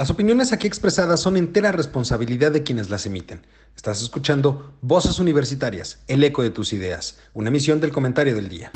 [0.00, 3.46] Las opiniones aquí expresadas son entera responsabilidad de quienes las emiten.
[3.76, 8.72] Estás escuchando Voces Universitarias, el eco de tus ideas, una emisión del comentario del día.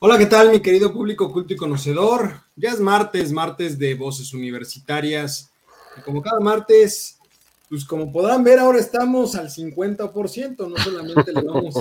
[0.00, 2.32] Hola, ¿qué tal mi querido público culto y conocedor?
[2.56, 5.49] Ya es martes, martes de Voces Universitarias
[6.02, 7.20] como cada martes,
[7.70, 11.76] pues como podrán ver, ahora estamos al 50%, no solamente le vamos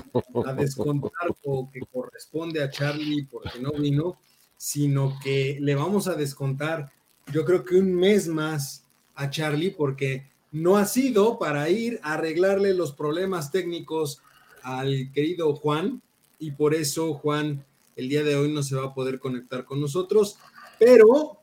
[0.45, 4.20] a descontar lo que corresponde a Charlie porque no vino,
[4.55, 6.92] sino que le vamos a descontar,
[7.34, 12.14] yo creo que un mes más a Charlie porque no ha sido para ir a
[12.14, 14.22] arreglarle los problemas técnicos
[14.62, 16.04] al querido Juan
[16.38, 19.81] y por eso Juan el día de hoy no se va a poder conectar con
[19.81, 20.38] nosotros,
[20.78, 21.40] pero,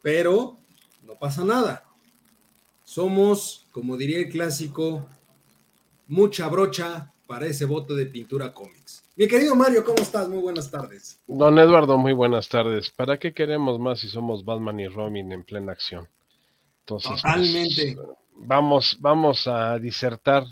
[0.00, 0.56] pero,
[1.04, 1.84] no pasa nada
[2.90, 5.06] somos, como diría el clásico,
[6.08, 9.04] mucha brocha para ese bote de pintura cómics.
[9.14, 10.28] Mi querido Mario, ¿cómo estás?
[10.28, 11.20] Muy buenas tardes.
[11.28, 12.90] Don Eduardo, muy buenas tardes.
[12.90, 16.08] ¿Para qué queremos más si somos Batman y Robin en plena acción?
[16.80, 17.96] Entonces, pues, Totalmente.
[18.34, 20.44] vamos, vamos a disertar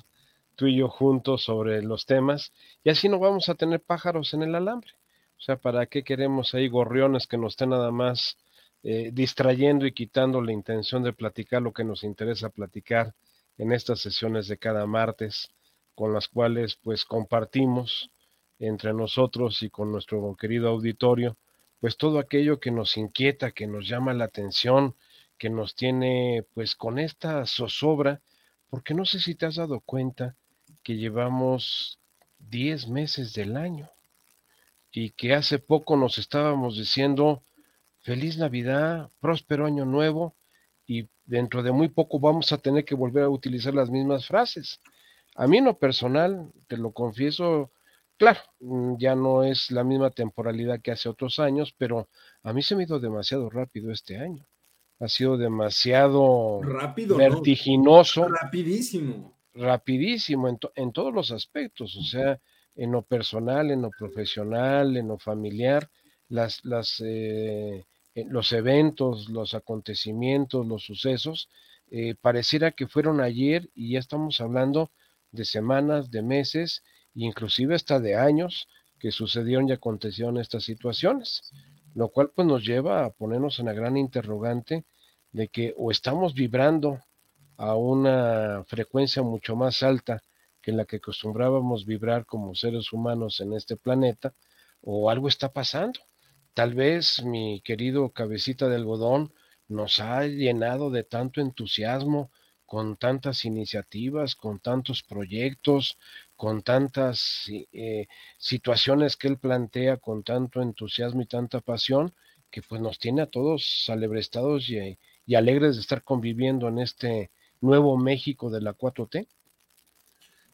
[0.55, 2.53] tú y yo juntos sobre los temas
[2.85, 4.93] y así no vamos a tener pájaros en el alambre.
[5.39, 8.37] O sea, ¿para qué queremos ahí gorriones que nos estén nada más
[8.83, 13.15] eh, distrayendo y quitando la intención de platicar lo que nos interesa platicar
[13.57, 15.51] en estas sesiones de cada martes,
[15.95, 18.11] con las cuales pues compartimos
[18.59, 21.37] entre nosotros y con nuestro querido auditorio,
[21.81, 24.95] pues todo aquello que nos inquieta, que nos llama la atención,
[25.39, 28.21] que nos tiene pues con esta zozobra,
[28.71, 30.37] porque no sé si te has dado cuenta
[30.83, 31.99] que llevamos
[32.39, 33.91] 10 meses del año
[34.91, 37.43] y que hace poco nos estábamos diciendo
[38.09, 40.35] feliz Navidad, próspero año nuevo
[40.87, 44.81] y dentro de muy poco vamos a tener que volver a utilizar las mismas frases.
[45.35, 47.71] A mí en lo personal, te lo confieso,
[48.17, 52.09] claro, mm, ya no es la misma temporalidad que hace otros años, pero
[52.43, 54.47] a mí se me ha ido demasiado rápido este año.
[55.01, 58.27] Ha sido demasiado rápido, vertiginoso.
[58.27, 59.37] Rapidísimo.
[59.53, 62.41] Rapidísimo en, en todos los aspectos, o sea,
[62.75, 65.91] en lo personal, en lo profesional, en lo familiar,
[66.29, 67.07] las, las eh,
[67.77, 67.87] eh,
[68.29, 71.49] los eventos, los acontecimientos, los sucesos,
[71.91, 74.91] eh, pareciera que fueron ayer y ya estamos hablando
[75.33, 76.83] de semanas, de meses,
[77.15, 78.69] inclusive hasta de años
[78.99, 81.43] que sucedieron y acontecieron estas situaciones,
[81.95, 84.85] lo cual pues nos lleva a ponernos en la gran interrogante
[85.33, 87.01] de que o estamos vibrando
[87.57, 90.23] a una frecuencia mucho más alta
[90.63, 94.35] que la que acostumbrábamos vibrar como seres humanos en este planeta,
[94.81, 96.01] o algo está pasando.
[96.59, 99.33] Tal vez mi querido cabecita de algodón
[99.69, 102.33] nos ha llenado de tanto entusiasmo,
[102.67, 105.99] con tantas iniciativas, con tantos proyectos,
[106.35, 108.09] con tantas eh,
[108.39, 112.13] situaciones que él plantea con tanto entusiasmo y tanta pasión,
[112.51, 117.31] que pues nos tiene a todos alebrestados y, y alegres de estar conviviendo en este
[117.61, 119.29] nuevo México de la 4T.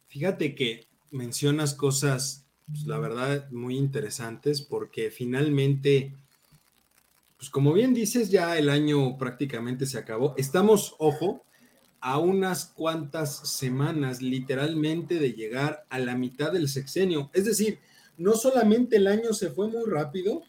[0.08, 6.14] Fíjate que mencionas cosas pues, la verdad, muy interesantes porque finalmente,
[7.36, 10.34] pues como bien dices, ya el año prácticamente se acabó.
[10.36, 11.44] Estamos, ojo,
[12.00, 17.30] a unas cuantas semanas literalmente de llegar a la mitad del sexenio.
[17.32, 17.78] Es decir,
[18.18, 20.42] no solamente el año se fue muy rápido,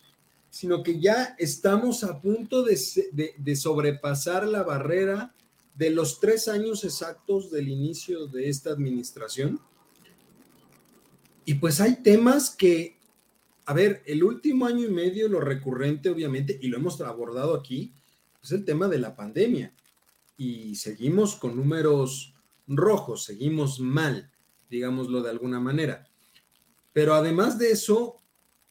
[0.50, 2.78] sino que ya estamos a punto de,
[3.38, 5.34] de, sobrepasar la barrera
[5.76, 9.60] de los tres años exactos del inicio de esta administración.
[11.46, 12.98] Y pues hay temas que,
[13.66, 17.94] a ver, el último año y medio, lo recurrente obviamente, y lo hemos abordado aquí,
[18.44, 19.74] es el tema de la pandemia.
[20.38, 22.34] Y seguimos con números
[22.68, 24.32] rojos, seguimos mal,
[24.70, 26.08] digámoslo de alguna manera.
[26.92, 28.22] Pero además de eso,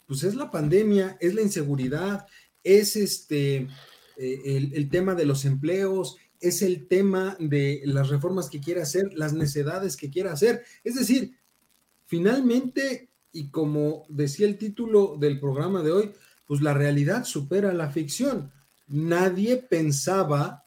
[0.07, 2.27] pues es la pandemia, es la inseguridad,
[2.65, 3.69] es este,
[4.17, 8.83] eh, el, el, tema de los empleos, es el tema de las reformas que quiere
[8.83, 10.65] hacer, las necedades que quiere hacer.
[10.83, 11.37] Es decir,
[12.07, 16.13] Finalmente, y como decía el título del programa de hoy,
[16.47, 18.53] pues la realidad supera la ficción.
[18.87, 20.67] Nadie pensaba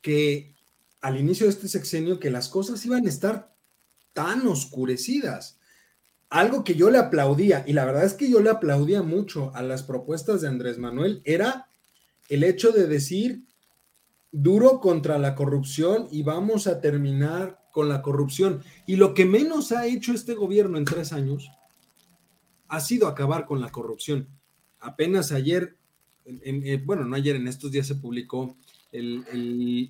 [0.00, 0.54] que
[1.00, 3.54] al inicio de este sexenio que las cosas iban a estar
[4.12, 5.58] tan oscurecidas.
[6.30, 9.62] Algo que yo le aplaudía, y la verdad es que yo le aplaudía mucho a
[9.62, 11.68] las propuestas de Andrés Manuel, era
[12.28, 13.44] el hecho de decir
[14.32, 18.62] duro contra la corrupción y vamos a terminar con la corrupción.
[18.86, 21.50] Y lo que menos ha hecho este gobierno en tres años
[22.68, 24.28] ha sido acabar con la corrupción.
[24.78, 25.76] Apenas ayer,
[26.24, 28.56] en, bueno, no ayer, en estos días se publicó
[28.92, 29.24] el,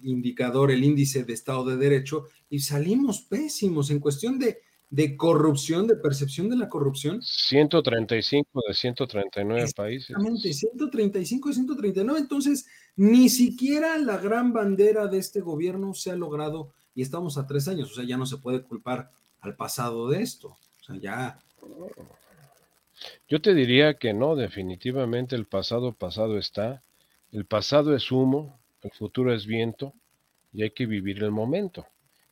[0.03, 5.87] indicador, el índice de Estado de Derecho, y salimos pésimos en cuestión de, de corrupción,
[5.87, 7.21] de percepción de la corrupción.
[7.21, 10.09] 135 de 139 países.
[10.09, 12.19] Exactamente, 135 de 139.
[12.19, 12.65] Entonces,
[12.97, 17.69] ni siquiera la gran bandera de este gobierno se ha logrado y estamos a tres
[17.69, 17.91] años.
[17.93, 19.11] O sea, ya no se puede culpar
[19.41, 20.49] al pasado de esto.
[20.49, 21.38] O sea, ya.
[23.29, 26.82] Yo te diría que no, definitivamente el pasado pasado está.
[27.32, 29.93] El pasado es humo, el futuro es viento
[30.52, 31.87] y hay que vivir el momento.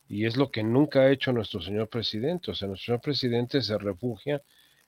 [0.09, 2.51] Y es lo que nunca ha hecho nuestro señor presidente.
[2.51, 4.43] O sea, nuestro señor presidente se refugia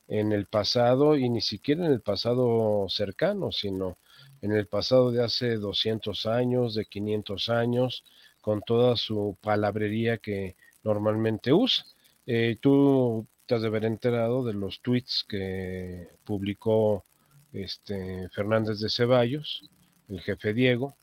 [0.07, 3.97] en el pasado y ni siquiera en el pasado cercano, sino
[4.43, 8.05] en el pasado de hace 200 años, de 500 años,
[8.45, 11.87] con toda su palabrería que normalmente usa.
[12.27, 17.05] Eh, tú te has de haber enterado de los tweets que publicó
[17.55, 19.71] este Fernández de Ceballos,
[20.11, 20.95] el jefe Diego,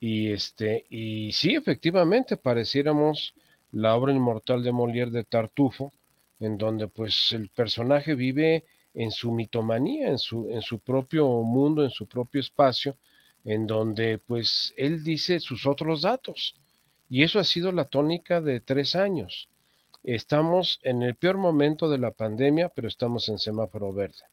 [0.00, 3.34] y este, y sí, efectivamente, pareciéramos
[3.70, 5.94] la obra inmortal de Molière de Tartufo,
[6.40, 11.84] en donde pues el personaje vive en su mitomanía, en su, en su propio mundo,
[11.84, 12.98] en su propio espacio,
[13.44, 16.54] en donde pues él dice sus otros datos.
[17.12, 19.50] Y eso ha sido la tónica de tres años.
[20.02, 24.24] Estamos en el peor momento de la pandemia, pero estamos en semáforo verde.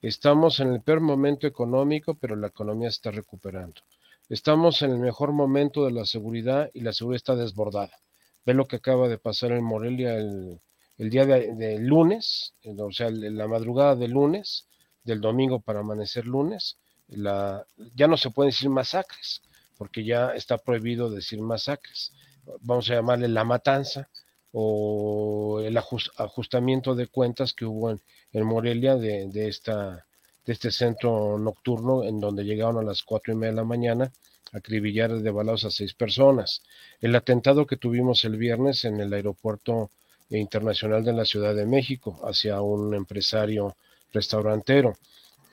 [0.00, 3.80] Estamos en el peor momento económico, pero la economía está recuperando.
[4.28, 7.98] Estamos en el mejor momento de la seguridad y la seguridad está desbordada.
[8.46, 10.60] Ve lo que acaba de pasar en Morelia el,
[10.96, 14.68] día de, lunes, o sea, la madrugada del lunes,
[15.02, 16.78] del domingo para amanecer lunes,
[17.08, 17.66] la,
[17.96, 19.42] ya no se pueden decir masacres,
[19.76, 22.12] porque ya está prohibido decir masacres.
[22.60, 24.08] Vamos a llamarle la matanza
[24.52, 28.00] o el ajustamiento de cuentas que hubo en,
[28.44, 30.06] Morelia de, esta,
[30.44, 34.12] de este centro nocturno en donde llegaron a las cuatro y media de la mañana
[34.52, 36.62] acribillar de balas a seis personas.
[37.00, 39.90] El atentado que tuvimos el viernes en el aeropuerto
[40.30, 43.76] internacional de la Ciudad de México hacia un empresario
[44.12, 44.96] restaurantero.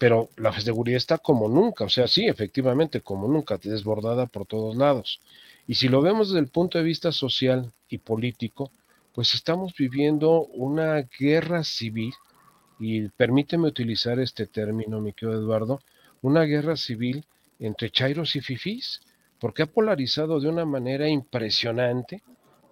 [0.02, 4.76] Pero la seguridad está como nunca, o sea, sí, efectivamente, como nunca, desbordada por todos
[4.76, 5.22] lados.
[5.68, 8.72] Y si lo vemos desde el punto de vista social y político,
[9.14, 12.16] pues estamos viviendo una guerra civil,
[12.80, 15.82] y permíteme utilizar este término, mi querido Eduardo,
[16.24, 17.24] una guerra civil
[17.60, 19.02] entre chairos y fifís,
[19.40, 22.24] porque ha polarizado de una manera impresionante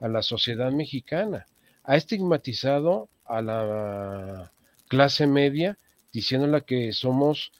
[0.02, 1.46] a la sociedad mexicana.
[1.84, 4.52] Ha estigmatizado a la
[4.88, 5.78] clase media
[6.12, 7.52] diciéndola que somos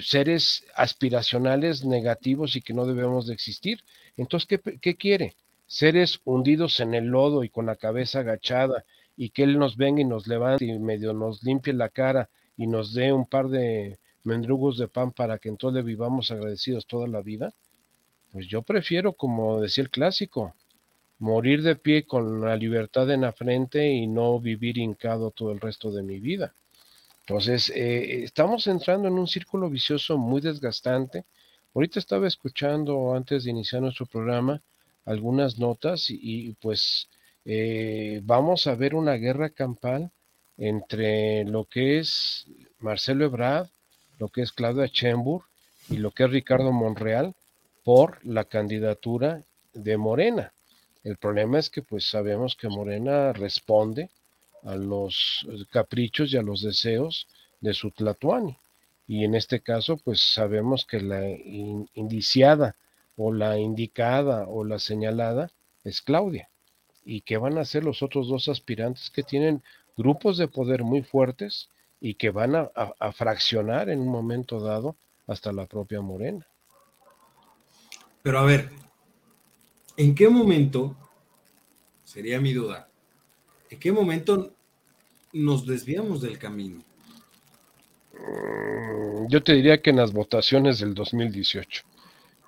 [0.00, 3.80] seres aspiracionales negativos y que no debemos de existir.
[4.16, 5.34] Entonces, ¿qué, ¿qué, quiere?
[5.66, 8.84] Seres hundidos en el lodo y con la cabeza agachada
[9.16, 12.66] y que Él nos venga y nos levante y medio nos limpie la cara y
[12.66, 17.22] nos dé un par de mendrugos de pan para que entonces vivamos agradecidos toda la
[17.22, 17.54] vida?
[18.30, 20.54] Pues yo prefiero, como decía el clásico,
[21.18, 25.60] morir de pie con la libertad en la frente y no vivir hincado todo el
[25.60, 26.54] resto de mi vida.
[27.28, 31.26] Entonces, eh, estamos entrando en un círculo vicioso muy desgastante.
[31.74, 34.62] Ahorita estaba escuchando, antes de iniciar nuestro programa,
[35.04, 37.10] algunas notas y, pues
[37.44, 40.10] eh, vamos a ver una guerra campal
[40.56, 42.46] entre lo que es
[42.78, 43.68] Marcelo Ebrard
[44.18, 45.44] lo que es Claudia Chembur
[45.88, 47.34] y lo que es Ricardo Monreal
[47.84, 49.44] por la candidatura
[49.74, 50.52] de Morena.
[51.04, 54.10] El problema es que pues sabemos que Morena responde
[54.64, 57.26] a los caprichos y a los deseos
[57.60, 58.56] de su Tlatuani.
[59.06, 61.28] Y en este caso pues sabemos que la
[61.94, 62.76] indiciada
[63.16, 65.50] o la indicada o la señalada
[65.84, 66.48] es Claudia.
[67.04, 69.62] ¿Y qué van a hacer los otros dos aspirantes que tienen
[69.96, 71.68] grupos de poder muy fuertes
[72.00, 74.96] y que van a, fraccionar en un momento dado
[75.26, 76.46] hasta la propia Morena.
[78.22, 78.70] Pero a ver,
[79.96, 80.96] ¿en qué momento,
[82.04, 82.87] sería mi duda,
[83.70, 84.52] en qué momento
[85.32, 86.82] nos desviamos del camino?
[88.12, 91.84] Mm, yo te diría que en las votaciones del 2018.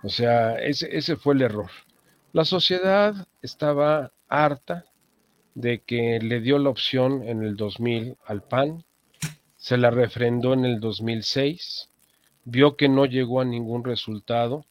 [0.02, 1.70] O sea, ese, ese fue el error.
[2.32, 4.86] La sociedad estaba harta
[5.54, 8.84] de que le dio la opción en el 2000 al PAN,
[9.56, 11.90] se la refrendó en el 2006,
[12.44, 14.64] vio que no llegó a ningún resultado.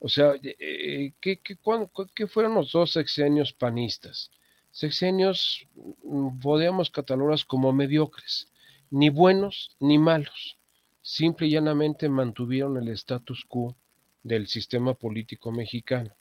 [0.00, 4.30] O sea, eh, ¿qué, qué, fueron los dos sexenios panistas?
[4.72, 5.68] Sexenios
[6.02, 8.48] mm, podríamos catalogarlos como mediocres,
[8.90, 10.56] ni buenos ni malos.
[11.02, 13.76] Simple y llanamente mantuvieron el status quo
[14.22, 16.14] del sistema político mexicano.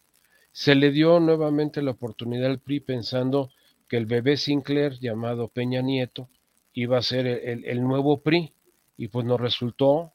[0.52, 3.52] Se le dio nuevamente la oportunidad al PRI pensando
[3.88, 6.30] que el bebé Sinclair llamado Peña Nieto
[6.74, 8.54] iba a ser el, nuevo PRI
[8.98, 10.12] y pues nos resultó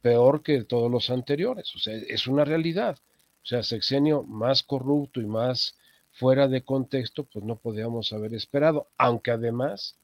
[0.00, 1.74] peor que todos los anteriores.
[1.74, 2.98] O sea, es una realidad.
[3.42, 5.74] O sea, sexenio más corrupto y más
[6.20, 9.96] fuera de contexto, pues no podíamos haber esperado, aunque además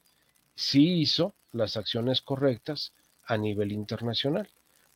[0.55, 2.95] sí hizo las acciones correctas
[3.27, 4.49] a nivel internacional.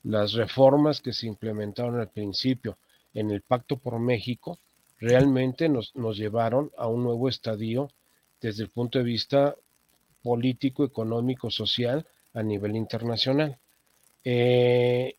[0.02, 2.78] Las reformas que se implementaron al principio
[3.12, 4.58] en el Pacto por México
[4.98, 7.90] realmente nos, nos llevaron a un nuevo estadio
[8.40, 9.54] desde el punto de vista
[10.22, 13.58] político, económico, social a nivel internacional.
[14.24, 15.16] Eh,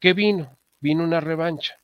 [0.00, 0.56] ¿Qué vino?
[0.80, 1.78] Vino una revancha.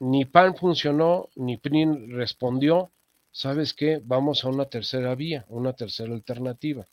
[0.00, 2.90] Ni PAN funcionó, ni PRI respondió.
[3.30, 4.00] ¿Sabes qué?
[4.04, 6.86] Vamos a una tercera vía, una tercera alternativa.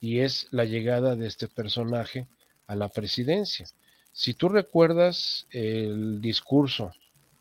[0.00, 2.26] Y es la llegada de este personaje
[2.66, 3.66] a la presidencia.
[4.12, 6.92] Si tú recuerdas el discurso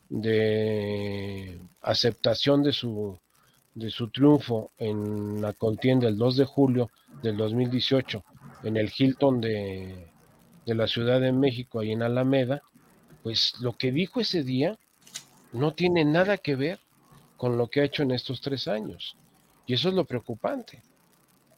[0.10, 3.20] de aceptación de su,
[3.75, 6.89] de su triunfo en la contienda el 2 de julio
[7.22, 8.24] del 2018
[8.63, 10.08] en el Hilton de,
[10.65, 12.62] de la Ciudad de México, ahí en Alameda,
[13.27, 14.79] pues lo que dijo ese día
[15.51, 16.79] no tiene nada que ver
[17.36, 19.17] con lo que ha hecho en estos tres años.
[19.65, 20.81] Y eso es lo preocupante,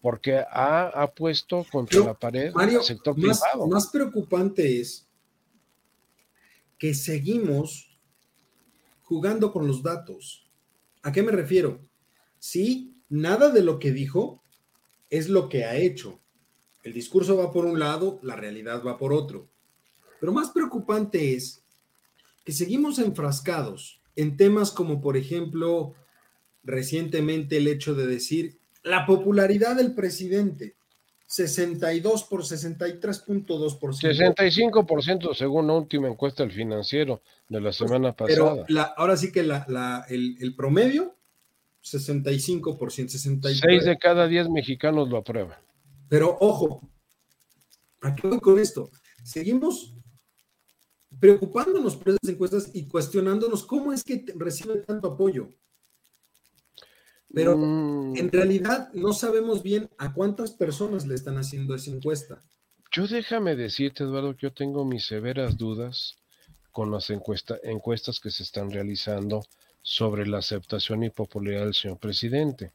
[0.02, 3.68] porque ha, puesto contra la pared el sector más, privado.
[3.68, 5.06] Más preocupante es
[6.80, 7.96] que seguimos
[9.04, 10.50] jugando con los datos.
[11.04, 11.82] ¿A qué me refiero?
[12.40, 14.42] Sí, nada de lo que dijo
[15.12, 16.20] es lo que ha hecho.
[16.82, 19.52] El discurso va por un lado, la realidad va por otro.
[20.20, 21.64] Pero más preocupante es
[22.44, 25.94] que seguimos enfrascados en temas como, por ejemplo,
[26.64, 30.76] recientemente el hecho de decir la popularidad del presidente,
[31.28, 33.78] 62 por 63.2%.
[33.78, 38.66] 65% según la última encuesta del financiero de la semana pasada.
[38.68, 41.16] Pero ahora sí que la, el, el, promedio,
[41.84, 43.08] 65%.
[43.10, 43.60] 63.
[43.60, 45.60] 6 de cada 10 mexicanos lo aprueban.
[46.08, 46.90] Pero ojo,
[48.02, 48.90] ¿a qué voy con esto?
[49.24, 49.94] Seguimos
[51.20, 55.50] preocupándonos por esas encuestas y cuestionándonos cómo es que recibe tanto apoyo.
[57.34, 58.18] Pero mm.
[58.18, 62.42] en realidad no sabemos bien a cuántas personas le están haciendo esa encuesta.
[62.92, 66.16] Yo déjame decirte, Eduardo, que yo tengo mis severas dudas
[66.72, 69.46] con las encuestas que se están realizando
[69.82, 72.72] sobre la aceptación y popularidad del señor presidente.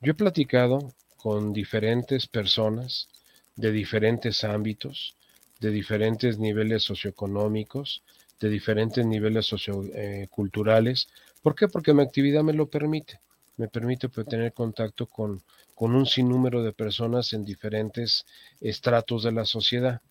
[0.00, 3.08] Yo he platicado con diferentes personas
[3.56, 5.16] de diferentes ámbitos,
[5.64, 8.02] de diferentes niveles socioeconómicos,
[8.38, 11.08] de diferentes niveles socioculturales.
[11.40, 11.68] ¿Por qué?
[11.68, 13.20] Porque mi actividad me lo permite.
[13.56, 15.42] Me permite pues, tener contacto con,
[15.74, 18.26] con un sinnúmero de personas en diferentes
[18.60, 20.02] estratos de la sociedad.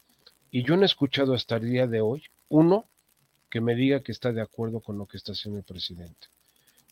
[0.50, 2.86] Y yo no he escuchado hasta el día de hoy uno
[3.51, 6.29] que me diga que está de acuerdo con lo que está haciendo el presidente.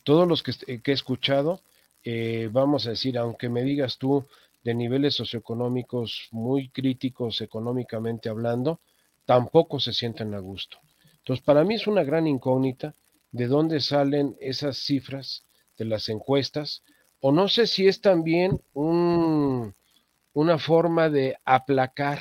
[0.04, 1.60] Todos los que, que he escuchado
[2.04, 4.26] eh, vamos a decir, aunque me digas tú
[4.64, 8.80] de niveles socioeconómicos muy críticos económicamente hablando,
[9.24, 10.78] tampoco se sienten a gusto.
[11.18, 12.94] Entonces, para mí es una gran incógnita
[13.30, 15.44] de dónde salen esas cifras
[15.78, 16.82] de las encuestas,
[17.20, 19.74] o no sé si es también un,
[20.32, 22.20] una forma de aplacar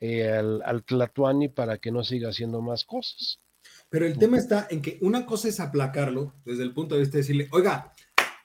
[0.00, 3.40] eh, al, al Tlatuani para que no siga haciendo más cosas.
[3.88, 7.16] Pero el tema está en que una cosa es aplacarlo desde el punto de vista
[7.16, 7.92] de decirle, oiga,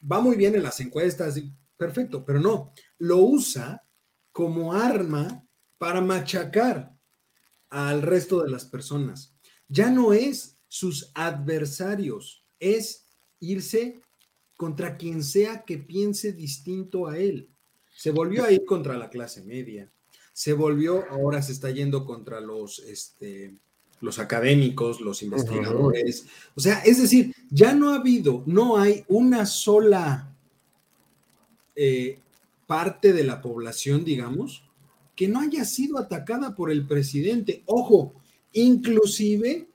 [0.09, 1.39] va muy bien en las encuestas,
[1.81, 3.83] perfecto, pero no, lo usa
[4.31, 5.43] como arma
[5.79, 6.95] para machacar
[7.71, 9.33] al resto de las personas.
[9.67, 13.07] Ya no es sus adversarios, es
[13.39, 13.99] irse
[14.55, 17.49] contra quien sea que piense distinto a él.
[17.97, 19.91] Se volvió a ir contra la clase media,
[20.33, 23.55] se volvió, ahora se está yendo contra los, este,
[24.01, 26.27] los académicos, los investigadores.
[26.53, 30.30] O sea, es decir, ya no ha habido, no hay una sola
[31.75, 32.19] eh,
[32.67, 34.63] parte de la población, digamos,
[35.15, 37.63] que no haya sido atacada por el presidente.
[37.65, 38.13] Ojo,
[38.53, 39.67] inclusive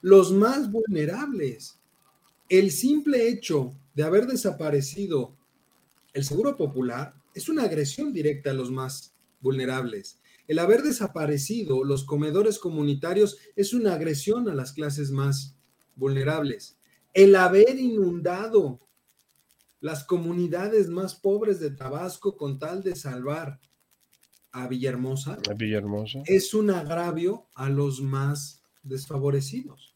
[0.00, 1.78] los más vulnerables.
[2.48, 5.34] El simple hecho de haber desaparecido
[6.12, 10.18] el Seguro Popular es una agresión directa a los más vulnerables.
[10.48, 15.56] El haber desaparecido los comedores comunitarios es una agresión a las clases más
[15.96, 16.78] vulnerables.
[17.12, 18.80] El haber inundado
[19.80, 23.60] las comunidades más pobres de Tabasco con tal de salvar
[24.52, 25.38] a Villahermosa,
[26.24, 29.94] es un agravio a los más desfavorecidos.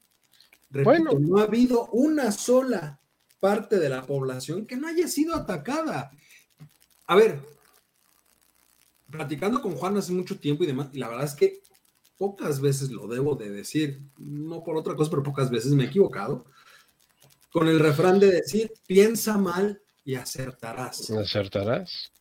[0.69, 1.13] bueno.
[1.19, 3.01] no ha habido una sola
[3.41, 6.11] parte de la población que no haya sido atacada.
[7.07, 7.41] A ver,
[9.11, 11.63] platicando con Juan hace mucho tiempo y demás, y la verdad es que
[12.19, 15.87] pocas veces lo debo de decir, no por otra cosa, pero pocas veces me he
[15.87, 16.45] equivocado,
[17.51, 21.11] con el refrán de decir, piensa mal y acertarás.
[21.11, 22.13] ¿Acertarás?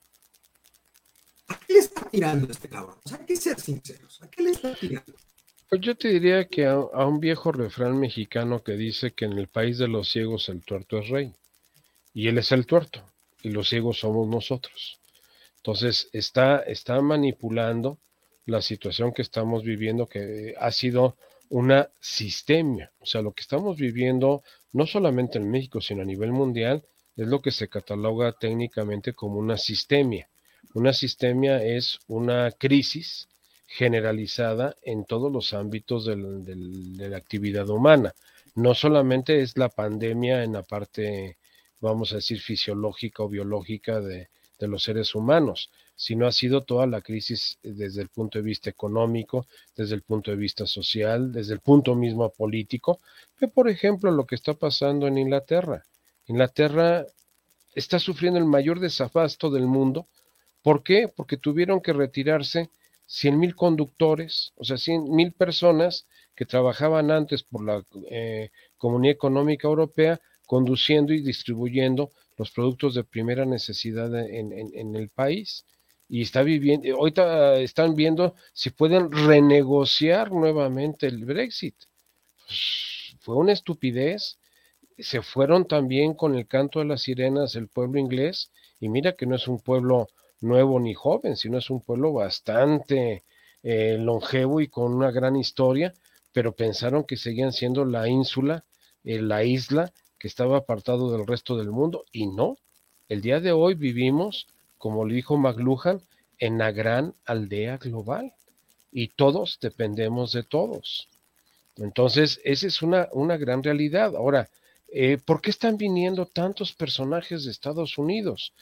[1.47, 2.97] ¿A qué le está tirando este cabrón?
[3.03, 4.21] O sea, hay que ser sinceros.
[4.21, 5.13] ¿A qué le está tirando?
[5.69, 9.47] Pues yo te diría que a, un viejo refrán mexicano que dice que en el
[9.47, 11.33] país de los ciegos el tuerto es rey.
[12.11, 13.03] Y él es el tuerto,
[13.43, 14.99] y los ciegos somos nosotros.
[15.57, 17.99] Entonces está, está manipulando
[18.47, 21.17] la situación que estamos viviendo, que ha sido
[21.49, 22.91] una sistemia.
[22.99, 24.41] O sea, lo que estamos viviendo,
[24.71, 26.83] no solamente en México, sino a nivel mundial,
[27.15, 30.29] es lo que se cataloga técnicamente como una sistemia.
[30.73, 33.27] Una sistemia es una crisis
[33.65, 38.13] generalizada en todos los ámbitos de la actividad humana.
[38.55, 41.37] No solamente es la pandemia en la parte,
[41.79, 47.01] vamos a decir, fisiológica o biológica de, los seres humanos, sino ha sido toda la
[47.01, 51.59] crisis desde el punto de vista económico, desde el punto de vista social, desde el
[51.59, 53.01] punto mismo político.
[53.37, 55.83] Ve, por ejemplo, lo que está pasando en Inglaterra.
[56.27, 57.05] Inglaterra
[57.75, 60.07] está sufriendo el mayor desabasto del mundo.
[60.61, 61.09] ¿Por qué?
[61.13, 62.69] Porque tuvieron que retirarse
[63.07, 69.15] 100 mil conductores, o sea, 100 mil personas que trabajaban antes por la eh, Comunidad
[69.15, 75.65] Económica Europea, conduciendo y distribuyendo los productos de primera necesidad en, el país.
[76.09, 81.75] Y está viviendo, ahorita están viendo si pueden renegociar nuevamente el Brexit.
[82.45, 84.39] Pues, fue una estupidez.
[84.97, 89.25] Se fueron también con el canto de las sirenas el pueblo inglés, y mira que
[89.27, 90.07] no es un pueblo
[90.41, 93.23] nuevo ni joven, sino es un pueblo bastante
[93.61, 95.93] eh, longevo y con una gran historia,
[96.31, 98.65] pero pensaron que seguían siendo la ínsula,
[99.03, 102.57] eh, la isla que estaba apartado del resto del mundo, y no.
[103.07, 104.47] El día de hoy vivimos,
[104.79, 106.01] como le dijo McLuhan,
[106.39, 108.33] en la gran aldea global,
[108.91, 111.07] y todos dependemos de todos.
[111.77, 114.15] Entonces, esa es una, una gran realidad.
[114.15, 114.49] Ahora,
[114.87, 118.53] eh, ¿por qué están viniendo tantos personajes de Estados Unidos?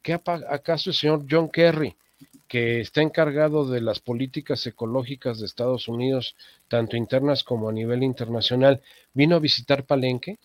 [0.00, 1.96] ¿Qué acaso el señor John Kerry,
[2.48, 6.36] que está encargado de las políticas ecológicas de Estados Unidos,
[6.68, 8.80] tanto internas como a nivel internacional,
[9.12, 10.38] vino a visitar Palenque?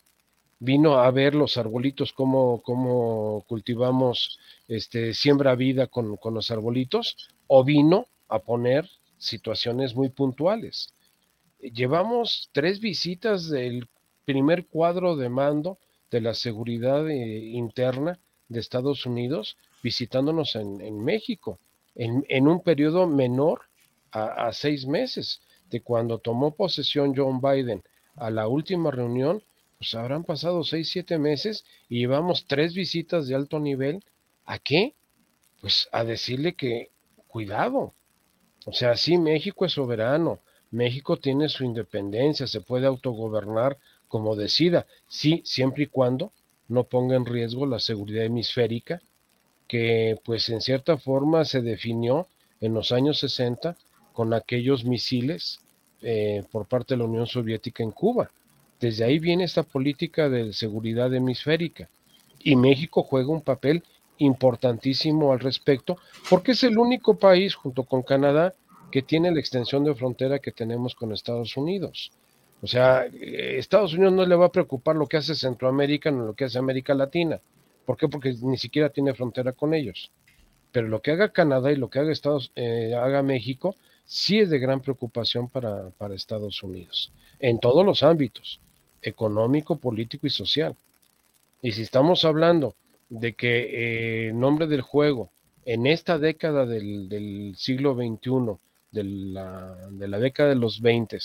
[0.59, 7.15] Vino a ver los arbolitos, cómo, cómo cultivamos este, siembra vida con, con, los arbolitos,
[7.47, 10.93] o vino a poner situaciones muy puntuales.
[11.59, 13.87] Llevamos tres visitas del
[14.25, 15.79] primer cuadro de mando
[16.11, 21.59] de la seguridad eh, interna de Estados Unidos visitándonos en, México,
[21.95, 23.61] en, un periodo menor
[24.11, 27.83] a, seis meses, de cuando tomó posesión John Biden
[28.15, 29.41] a la última reunión,
[29.79, 34.03] pues habrán pasado seis, siete meses y llevamos tres visitas de alto nivel.
[34.45, 34.93] ¿A qué?
[35.61, 36.91] Pues a decirle que
[37.27, 37.93] cuidado.
[38.65, 40.39] O sea, sí, México es soberano,
[40.69, 43.77] México tiene su independencia, se puede autogobernar
[44.09, 46.33] como decida, sí, siempre y cuando
[46.67, 49.01] no ponga en riesgo la seguridad hemisférica,
[49.67, 52.27] que pues en cierta forma se definió
[52.59, 53.77] en los años 60
[54.11, 55.59] con aquellos misiles
[56.01, 58.29] eh, por parte de la Unión Soviética en Cuba.
[58.79, 61.89] Desde ahí viene esta política de seguridad hemisférica
[62.39, 63.83] y México juega un papel
[64.17, 65.97] importantísimo al respecto
[66.29, 68.53] porque es el único país junto con Canadá
[68.91, 72.11] que tiene la extensión de frontera que tenemos con Estados Unidos.
[72.61, 76.19] O sea, eh, Estados Unidos no le va a preocupar lo que hace Centroamérica ni
[76.19, 77.39] lo que hace América Latina.
[77.85, 78.07] ¿Por qué?
[78.07, 80.11] Porque ni siquiera tiene frontera con ellos.
[80.71, 83.75] Pero lo que haga Canadá y lo que haga, Estados, eh, haga México
[84.09, 88.59] sí es de gran preocupación para, Estados Unidos, en todos los ámbitos,
[89.01, 90.75] económico, político y social.
[91.61, 92.75] Y si estamos hablando
[93.09, 95.29] de que eh, nombre del juego,
[95.65, 98.57] en esta década del, siglo XXI,
[98.91, 101.17] de la, de la década de los 20,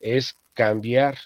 [0.00, 1.18] es cambiar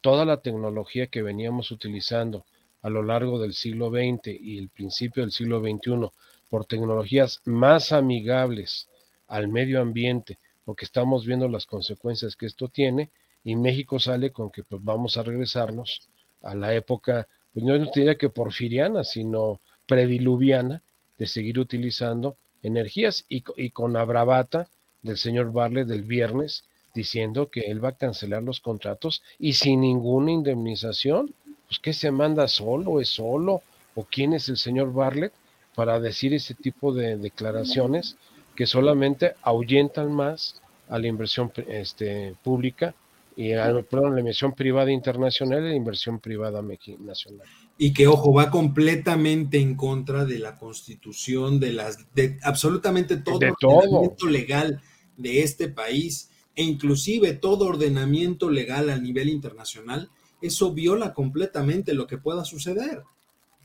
[0.00, 2.44] toda la tecnología que veníamos utilizando
[2.82, 6.10] a lo largo del siglo XX y el principio del siglo XXI
[6.48, 8.88] por tecnologías más amigables
[9.26, 13.10] al medio ambiente, porque estamos viendo las consecuencias que esto tiene,
[13.46, 16.08] y México sale con que pues vamos a regresarnos
[16.42, 20.82] a la época, pues no diría que porfiriana, sino prediluviana,
[21.16, 24.68] de seguir utilizando energías y, y con la bravata
[25.00, 29.82] del señor Barley del viernes, diciendo que él va a cancelar los contratos y sin
[29.82, 31.32] ninguna indemnización.
[31.68, 33.62] Pues que se manda solo, es solo,
[33.94, 35.32] o quién es el señor Barlett
[35.76, 38.16] para decir ese tipo de declaraciones
[38.56, 42.94] que solamente ahuyentan más a la inversión este, pública
[43.36, 46.62] y perdón, la inversión privada internacional y la inversión privada
[46.98, 47.46] nacional.
[47.76, 53.38] Y que, ojo, va completamente en contra de la constitución, de las, de absolutamente todo
[53.42, 54.80] el ordenamiento legal
[55.18, 60.08] de este país e inclusive todo ordenamiento legal a nivel internacional,
[60.40, 63.02] eso viola completamente lo que pueda suceder.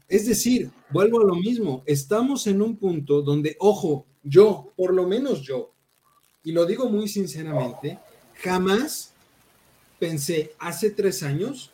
[0.09, 5.07] Es decir, vuelvo a lo mismo, estamos en un punto donde, ojo, yo, por lo
[5.07, 5.71] menos yo,
[6.43, 7.97] y lo digo muy sinceramente,
[8.33, 9.13] jamás
[10.01, 11.69] pensé hace tres años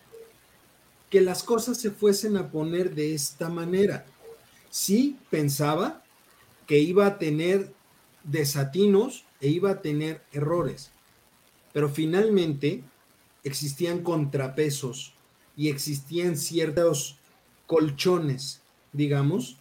[1.10, 4.06] que las cosas se fuesen a poner de esta manera.
[4.70, 6.04] Sí pensaba
[6.68, 7.72] que iba a tener
[8.26, 10.92] desatinos e iba a tener errores,
[11.72, 12.84] pero finalmente
[13.46, 15.14] existían contrapesos
[15.56, 17.16] y existían ciertos
[17.66, 18.60] colchones,
[18.92, 19.56] digamos,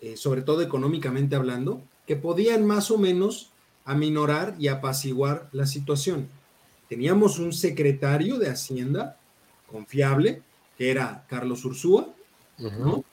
[0.00, 3.50] eh, sobre todo económicamente hablando, que podían más o menos
[3.84, 6.28] aminorar y apaciguar la situación.
[6.88, 9.18] Teníamos un secretario de Hacienda
[9.70, 10.42] confiable,
[10.76, 12.08] que era Carlos Ursúa,
[12.58, 13.04] ¿no?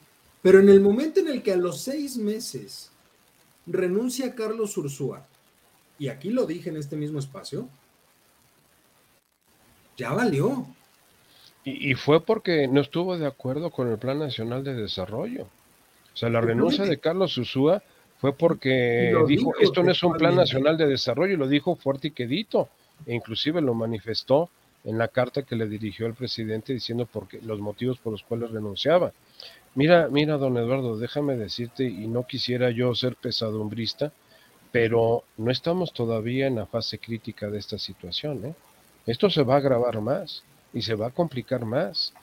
[0.42, 2.92] Pero en el momento en el que a los seis meses
[3.68, 5.26] renuncia Carlos Ursúa,
[6.00, 7.70] y aquí lo dije en este mismo espacio,
[9.98, 10.66] ya valió.
[11.64, 15.44] Y, fue porque no estuvo de acuerdo con el Plan Nacional de Desarrollo.
[15.44, 17.84] O sea, la renuncia de Carlos Ursúa
[18.20, 22.10] fue porque dijo, esto no es un plan nacional de desarrollo, y lo dijo fuerte
[22.10, 22.70] y quedito,
[23.06, 24.50] e inclusive lo manifestó
[24.84, 28.52] en la carta que le dirigió el presidente diciendo por los motivos por los cuales
[28.52, 29.12] renunciaba.
[29.76, 34.12] Mira, mira, don Eduardo, déjame decirte, y no quisiera yo ser pesadumbrista,
[34.72, 38.46] pero no estamos todavía en la fase crítica de esta situación.
[38.46, 38.54] ¿eh?
[39.06, 42.14] Esto se va a agravar más y se va a complicar más.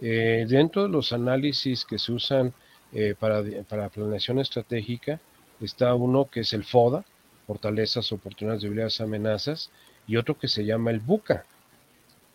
[0.00, 2.52] Eh, dentro de los análisis que se usan
[2.92, 5.20] eh, para, para planeación estratégica,
[5.60, 7.04] Está uno que es el FODA,
[7.46, 9.70] fortalezas, oportunidades, debilidades, amenazas,
[10.06, 11.44] y otro que se llama el BUCA,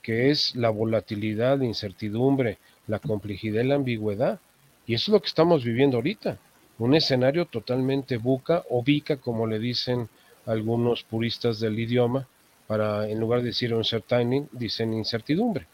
[0.02, 4.40] que es la volatilidad, la incertidumbre, la complejidad y la ambigüedad.
[4.88, 6.40] Y eso es lo que estamos viviendo ahorita,
[6.80, 10.08] un escenario totalmente buca o bica, como le dicen
[10.46, 12.28] algunos puristas del idioma,
[12.68, 15.68] para en lugar de decir uncertainty, dicen incertidumbre.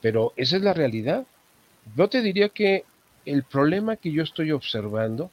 [0.00, 1.24] Pero esa es la realidad.
[1.96, 2.84] Yo te diría que
[3.24, 5.30] el problema que yo estoy observando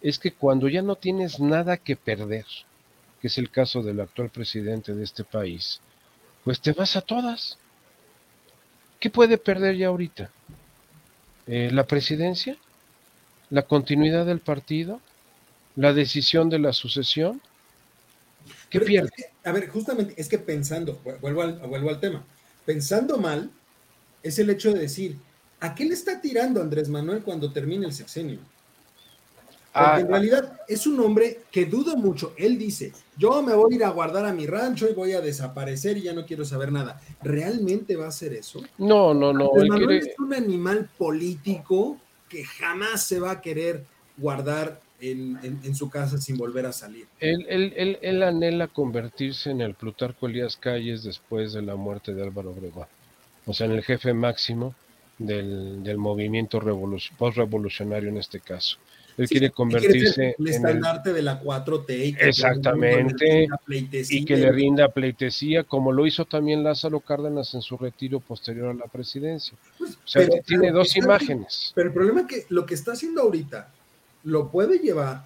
[0.00, 2.46] es que cuando ya no tienes nada que perder,
[3.20, 5.80] que es el caso del actual presidente de este país,
[6.44, 7.58] pues te vas a todas.
[8.98, 10.30] ¿Qué puede perder ya ahorita?
[11.46, 12.56] Eh, ¿La presidencia?
[13.50, 15.00] ¿La continuidad del partido?
[15.76, 17.40] ¿La decisión de la sucesión?
[18.68, 19.10] ¿Qué pierde?
[19.44, 22.24] a ver, justamente es que pensando, vuelvo al, vuelvo al tema,
[22.64, 23.50] pensando mal
[24.22, 25.16] es el hecho de decir,
[25.60, 28.38] ¿a qué le está tirando Andrés Manuel cuando termine el sexenio?
[29.72, 32.34] Porque en ah, realidad es un hombre que dudo mucho.
[32.36, 35.20] Él dice, yo me voy a ir a guardar a mi rancho y voy a
[35.20, 37.00] desaparecer y ya no quiero saber nada.
[37.22, 38.60] ¿Realmente va a ser eso?
[38.78, 39.50] No, no, no.
[39.54, 43.84] Él es un animal político que jamás se va a querer
[44.16, 47.06] guardar en, su casa sin volver a salir.
[47.20, 52.22] Él, él, él, anhela convertirse en el Plutarco Elías Calles después de la muerte de
[52.22, 52.86] Álvaro Obregón.
[53.46, 54.74] O sea, en el jefe máximo
[55.18, 56.60] del, del movimiento
[57.18, 58.78] post-revolucionario en este caso.
[59.20, 61.90] Él quiere convertirse el estandarte de la 4T.
[61.90, 63.48] Y exactamente.
[63.68, 68.70] Y que le rinda pleitesía, como lo hizo también Lázaro Cárdenas en su retiro posterior
[68.70, 69.58] a la presidencia.
[69.78, 71.72] Pues, o sea, tiene dos imágenes.
[71.74, 73.68] Pero el problema es que lo que está haciendo ahorita
[74.24, 75.24] lo puede llevar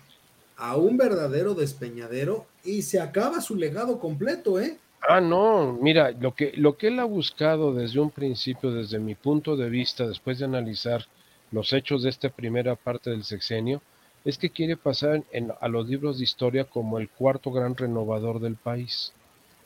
[0.57, 4.79] a un verdadero despeñadero y se acaba su legado completo, ¿eh?
[5.09, 9.15] Ah, no, mira, lo que, lo que él ha buscado desde un principio, desde mi
[9.15, 11.07] punto de vista, después de analizar
[11.51, 13.83] los hechos de esta primera parte del sexenio,
[14.25, 15.23] es que quiere pasar
[15.61, 19.13] a los libros de historia como el cuarto gran renovador del país.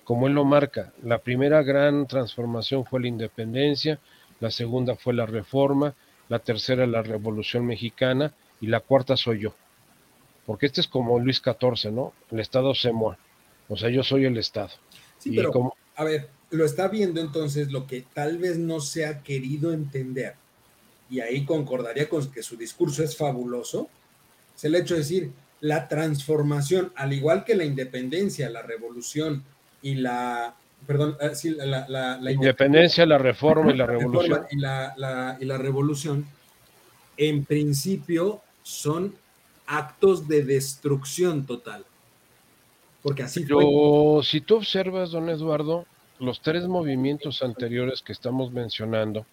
[0.04, 4.00] Como él lo marca, la primera gran transformación fue la independencia,
[4.40, 5.94] la segunda fue la reforma,
[6.28, 9.54] la tercera la revolución mexicana y la cuarta soy yo.
[10.44, 12.12] Porque este es como Luis XIV, ¿no?
[12.30, 13.20] El Estado se muere.
[13.68, 14.70] O sea, yo soy el Estado.
[15.18, 19.22] Sí, pero, a ver, lo está viendo entonces lo que tal vez no se ha
[19.22, 20.34] querido entender
[21.10, 23.88] y ahí concordaría con que su discurso es fabuloso,
[24.56, 29.42] es el hecho de decir, la transformación, al igual que la independencia, la revolución
[29.82, 30.54] y la,
[30.86, 34.46] perdón, eh, sí, la, la, independencia, la reforma y la, revolución.
[34.50, 36.26] y, la, y la revolución,
[37.16, 39.14] en principio son
[39.66, 41.84] actos de destrucción total.
[43.02, 45.86] Porque así Pero si tú observas, don Eduardo,
[46.18, 49.24] los tres movimientos anteriores que estamos mencionando,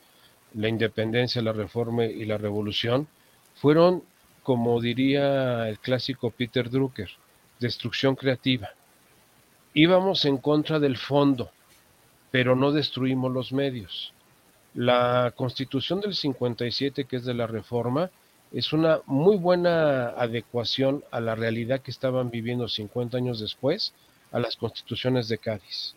[0.56, 3.08] la independencia, la reforma y la revolución,
[3.56, 4.04] fueron,
[4.44, 7.10] como diría el clásico Peter Drucker,
[7.60, 8.70] destrucción creativa.
[9.74, 11.52] Íbamos en contra del fondo,
[12.32, 14.14] pero no destruimos los medios.
[14.74, 18.10] La constitución del 57, que es de la reforma,
[18.52, 23.94] es una muy buena adecuación a la realidad que estaban viviendo 50 años después
[24.32, 25.96] a las constituciones de Cádiz.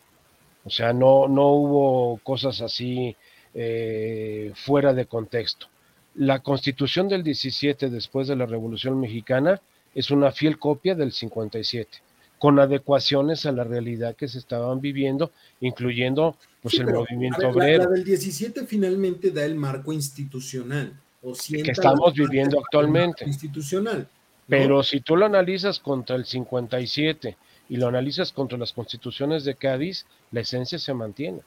[0.65, 3.17] O sea, no, no hubo cosas así
[3.61, 5.67] eh, fuera de contexto.
[6.15, 9.61] La constitución del 17 después de la Revolución Mexicana
[9.97, 11.99] es una fiel copia del 57.
[12.39, 17.83] con adecuaciones a la realidad que se estaban viviendo, incluyendo pues el movimiento obrero.
[17.83, 20.93] La, del 17 finalmente da el marco institucional.
[21.21, 23.25] O que estamos viviendo actualmente.
[23.25, 24.09] Institucional.
[24.47, 27.37] Pero si tú lo analizas contra el 57
[27.71, 31.41] y lo analizas contra las constituciones de Cádiz, la esencia se mantiene.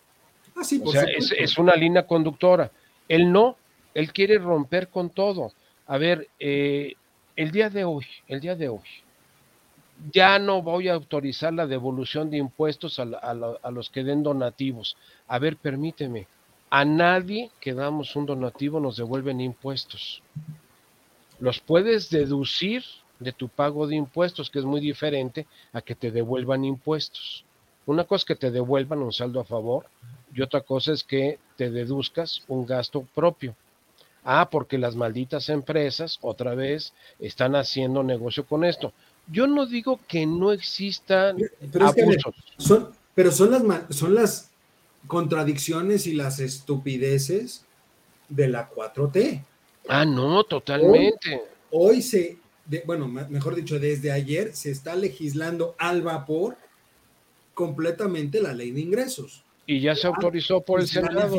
[0.56, 2.72] Ah, sí, o sea, es, una línea conductora.
[3.08, 3.58] Él no,
[3.94, 5.52] él quiere romper con todo.
[5.88, 6.96] A ver, eh,
[7.36, 8.88] el día de hoy, el día de hoy,
[10.12, 14.98] ya no voy a autorizar la devolución de impuestos a, a, los que den donativos.
[15.28, 16.28] A ver, permíteme,
[16.70, 20.24] a nadie que damos un donativo nos devuelven impuestos.
[21.40, 22.84] Los puedes deducir
[23.20, 27.46] de tu pago de impuestos, que es muy diferente a que te devuelvan impuestos.
[27.86, 29.86] Una cosa es que te devuelvan un saldo a favor
[30.34, 33.56] y otra cosa es que te deduzcas un gasto propio.
[34.24, 38.94] Ah, porque las malditas empresas, otra vez, están haciendo negocio con esto.
[39.28, 41.38] Yo no digo que no existan
[41.72, 42.36] pero abusos.
[42.58, 44.52] son, pero son las, son las
[45.08, 47.66] contradicciones y las estupideces
[48.30, 49.44] de la 4T.
[49.88, 51.42] Ah, no, totalmente.
[51.72, 52.38] Hoy, se,
[52.86, 56.58] bueno, mejor dicho, desde ayer se está legislando al vapor
[57.54, 59.44] completamente la ley de ingresos.
[59.68, 61.38] Y ya se autorizó por el Senado,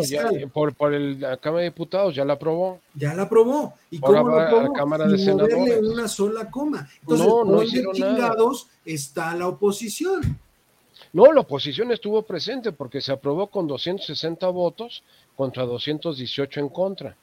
[0.53, 2.81] por, por el, la Cámara de Diputados, ya la aprobó.
[2.95, 3.75] Ya la aprobó.
[3.91, 4.63] ¿Y cómo lo aprobó?
[4.63, 5.83] La Cámara de Senadores.
[5.83, 6.89] una sola coma.
[7.01, 10.39] Entonces, no, no chingados está la oposición?
[11.13, 15.03] No, la oposición estuvo presente porque se aprobó con 260 votos
[15.37, 17.17] contra 218 en contra,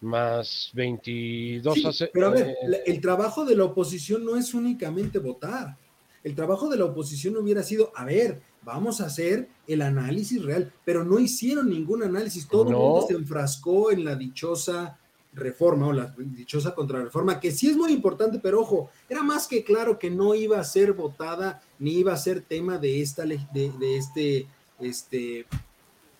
[0.00, 5.18] más 22 sí, Pero a ver, eh, el trabajo de la oposición no es únicamente
[5.18, 5.76] votar.
[6.24, 10.72] El trabajo de la oposición hubiera sido, a ver, vamos a hacer el análisis real,
[10.84, 14.98] pero no hicieron ningún análisis, todo el mundo se enfrascó en la dichosa
[15.34, 19.64] reforma o la dichosa contrarreforma, que sí es muy importante, pero ojo, era más que
[19.64, 23.40] claro que no iba a ser votada ni iba a ser tema de esta de,
[23.52, 24.46] de este
[24.78, 25.46] este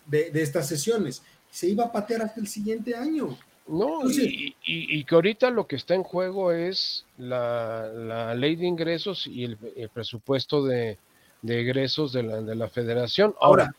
[0.07, 1.21] de, estas sesiones.
[1.51, 3.37] Se iba a patear hasta el siguiente año.
[3.65, 9.45] No, y, que ahorita lo que está en juego es la, ley de ingresos y
[9.45, 9.57] el
[9.93, 10.97] presupuesto de,
[11.43, 13.35] de egresos de la, de la federación.
[13.39, 13.75] Ahora,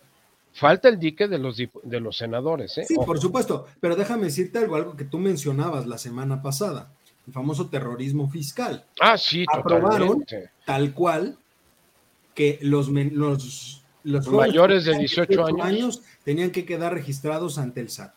[0.52, 2.78] falta el dique de los, de los senadores.
[2.78, 2.84] ¿eh?
[2.86, 6.92] Sí, por supuesto, pero déjame decirte algo, algo que tú mencionabas la semana pasada,
[7.26, 8.84] el famoso terrorismo fiscal.
[9.00, 10.24] Ah, sí, Aprobaron
[10.64, 11.36] tal cual
[12.34, 16.02] que los, los, los mayores de 18, años.
[16.22, 18.14] tenían que quedar registrados ante el SAT.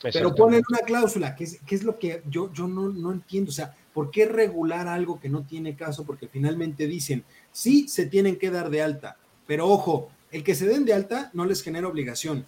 [0.00, 3.50] Pero ponen una cláusula, que es, que es lo que yo, yo no, no entiendo.
[3.50, 6.04] O sea, ¿por qué regular algo que no tiene caso?
[6.04, 10.66] Porque finalmente dicen, sí se tienen que dar de alta, pero ojo, el que se
[10.66, 12.46] den de alta no les genera obligación.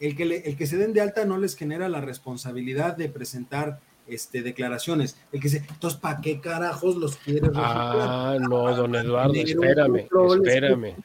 [0.00, 3.78] El que, el que se den de alta no les genera la responsabilidad de presentar
[4.08, 5.16] este, declaraciones.
[5.30, 10.96] El que se, entonces, ¿para qué carajos los quieres Ah, no, don Eduardo, espérame, espérame.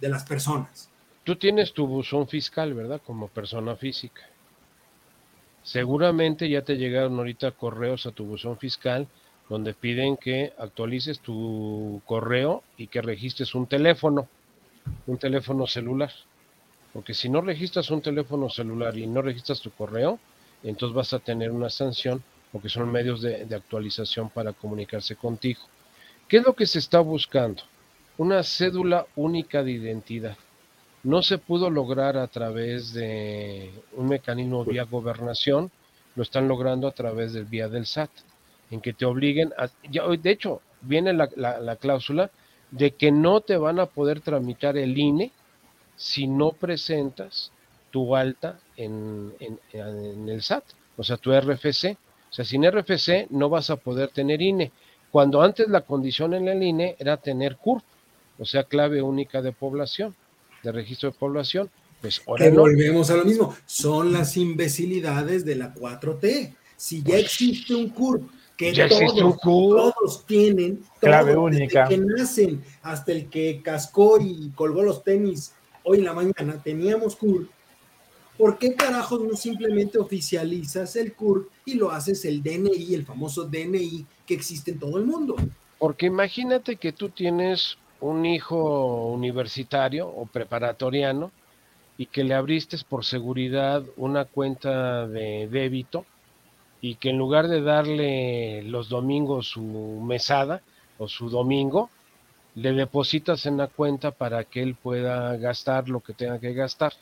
[0.00, 0.90] De las personas.
[1.24, 3.00] Tú tienes tu buzón fiscal, ¿verdad?
[3.04, 4.22] Como persona física.
[5.66, 9.08] Seguramente ya te llegaron ahorita correos a tu buzón fiscal
[9.48, 14.28] donde piden que actualices tu correo y que registres un teléfono,
[15.08, 16.12] un teléfono celular.
[16.92, 20.20] Porque si no registras un teléfono celular y no registras tu correo,
[20.62, 25.62] entonces vas a tener una sanción porque son medios de, actualización para comunicarse contigo.
[26.28, 27.64] ¿Qué es lo que se está buscando?
[28.18, 30.36] Una cédula única de identidad.
[31.06, 35.70] No se pudo lograr a través de un mecanismo vía gobernación,
[36.16, 38.10] lo están logrando a través del vía del SAT
[38.72, 42.32] en que te obliguen a, de hecho, viene la, cláusula
[42.72, 45.30] de que no te van a poder tramitar el INE
[45.94, 47.52] si no presentas
[47.92, 50.64] tu alta en, en, el SAT,
[50.96, 51.96] o sea, tu RFC.
[52.30, 54.72] O sea, sin RFC no vas a poder tener INE.
[55.12, 57.84] Cuando antes la condición en el INE era tener CURP,
[58.40, 60.16] o sea, clave única de población,
[60.66, 61.70] de registro de población.
[62.00, 63.56] Pues ahora volvemos a lo mismo.
[63.64, 66.54] Son las imbecilidades de la 4T.
[66.76, 71.86] Si ya existe un CURP que todos, todos, tienen, clave única.
[71.88, 75.52] que nacen hasta el que cascó y colgó los tenis
[75.84, 77.48] hoy en la mañana, teníamos CUR.
[78.36, 83.44] ¿Por qué carajos no simplemente oficializas el CUR y lo haces el DNI, el famoso
[83.44, 85.36] DNI que existe en todo el mundo?
[85.78, 91.30] Porque imagínate que tú tienes un hijo universitario o preparatoriano
[91.98, 96.04] y que le abriste por seguridad una cuenta de débito
[96.80, 100.62] y que en lugar de darle los domingos su mesada
[100.98, 101.90] o su domingo,
[102.54, 106.92] le depositas en la cuenta para que él pueda gastar lo que tenga que gastar.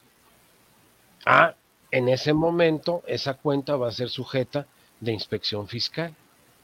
[1.24, 1.54] Ah,
[1.90, 4.66] en ese momento esa cuenta va a ser sujeta
[5.00, 6.14] de inspección fiscal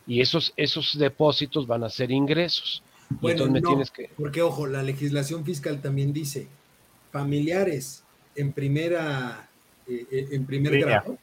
[0.07, 2.83] y esos, esos depósitos van a ser ingresos.
[3.21, 3.83] Bueno, no,
[4.17, 6.47] porque ojo, la legislación fiscal también dice
[7.11, 8.05] familiares
[8.37, 9.51] en primera,
[9.89, 11.19] eh, eh, en primer grado,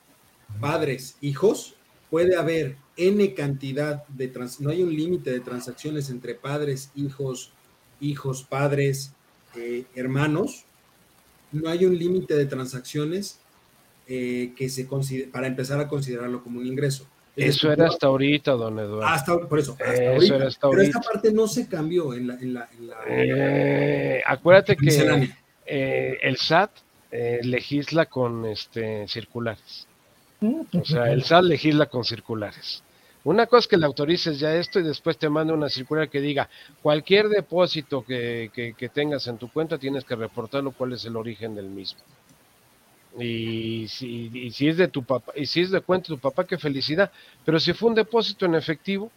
[0.59, 1.75] padres, hijos,
[2.09, 7.53] puede haber N cantidad de trans, no hay un límite de transacciones entre padres, hijos,
[8.01, 9.13] hijos, padres,
[9.55, 10.65] eh, hermanos,
[11.51, 13.39] no hay un límite de transacciones
[14.07, 17.05] que se considere, para empezar a considerarlo como un ingreso.
[17.37, 19.05] Eso era hasta ahorita, don Eduardo.
[19.05, 22.33] Hasta, por eso, hasta eso Era hasta Pero esta parte no se cambió en la...
[22.35, 22.69] En la,
[23.07, 25.29] eh, acuérdate que
[25.65, 26.71] eh, el SAT
[27.11, 29.87] eh, legisla con este, circulares.
[30.41, 32.83] O sea, el SAT legisla con circulares.
[33.23, 36.21] Una cosa es que le autorices ya esto y después te manda una circular que
[36.21, 36.49] diga
[36.81, 41.53] cualquier depósito que, que tengas en tu cuenta tienes que reportarlo cuál es el origen
[41.53, 41.99] del mismo.
[43.19, 46.45] Y si, si es de tu papá, y si es de cuenta de tu papá,
[46.45, 47.11] qué felicidad.
[47.43, 49.11] Pero si fue un depósito en efectivo,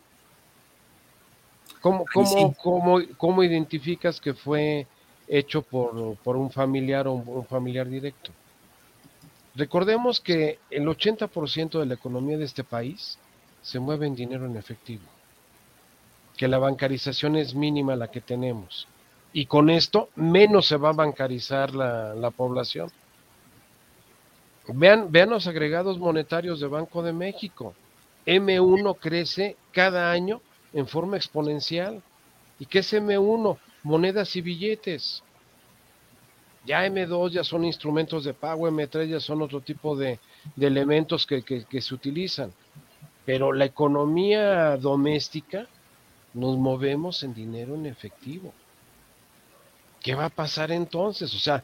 [1.81, 4.87] ¿cómo, cómo, cómo, identificas que fue
[5.29, 8.33] hecho por, por un familiar o un, familiar directo?
[9.55, 13.19] Recordemos que el 80% de la economía de este país
[13.61, 15.05] se mueve en dinero en efectivo,
[16.39, 18.89] que la bancarización es mínima la que tenemos,
[19.35, 22.91] y con esto menos se va a bancarizar la, la población.
[24.74, 27.74] Vean, vean los agregados monetarios de Banco de México.
[28.26, 30.40] M1 crece cada año
[30.72, 32.02] en forma exponencial.
[32.59, 33.59] ¿Y qué es M1?
[33.83, 35.22] Monedas y billetes.
[36.66, 40.20] Ya M2 ya son instrumentos de pago, M3 ya son otro tipo de,
[40.61, 42.52] elementos que, que se utilizan.
[43.24, 45.66] Pero la economía doméstica
[46.35, 48.52] nos movemos en dinero en efectivo.
[50.02, 51.35] ¿Qué va a pasar entonces?
[51.35, 51.62] O sea,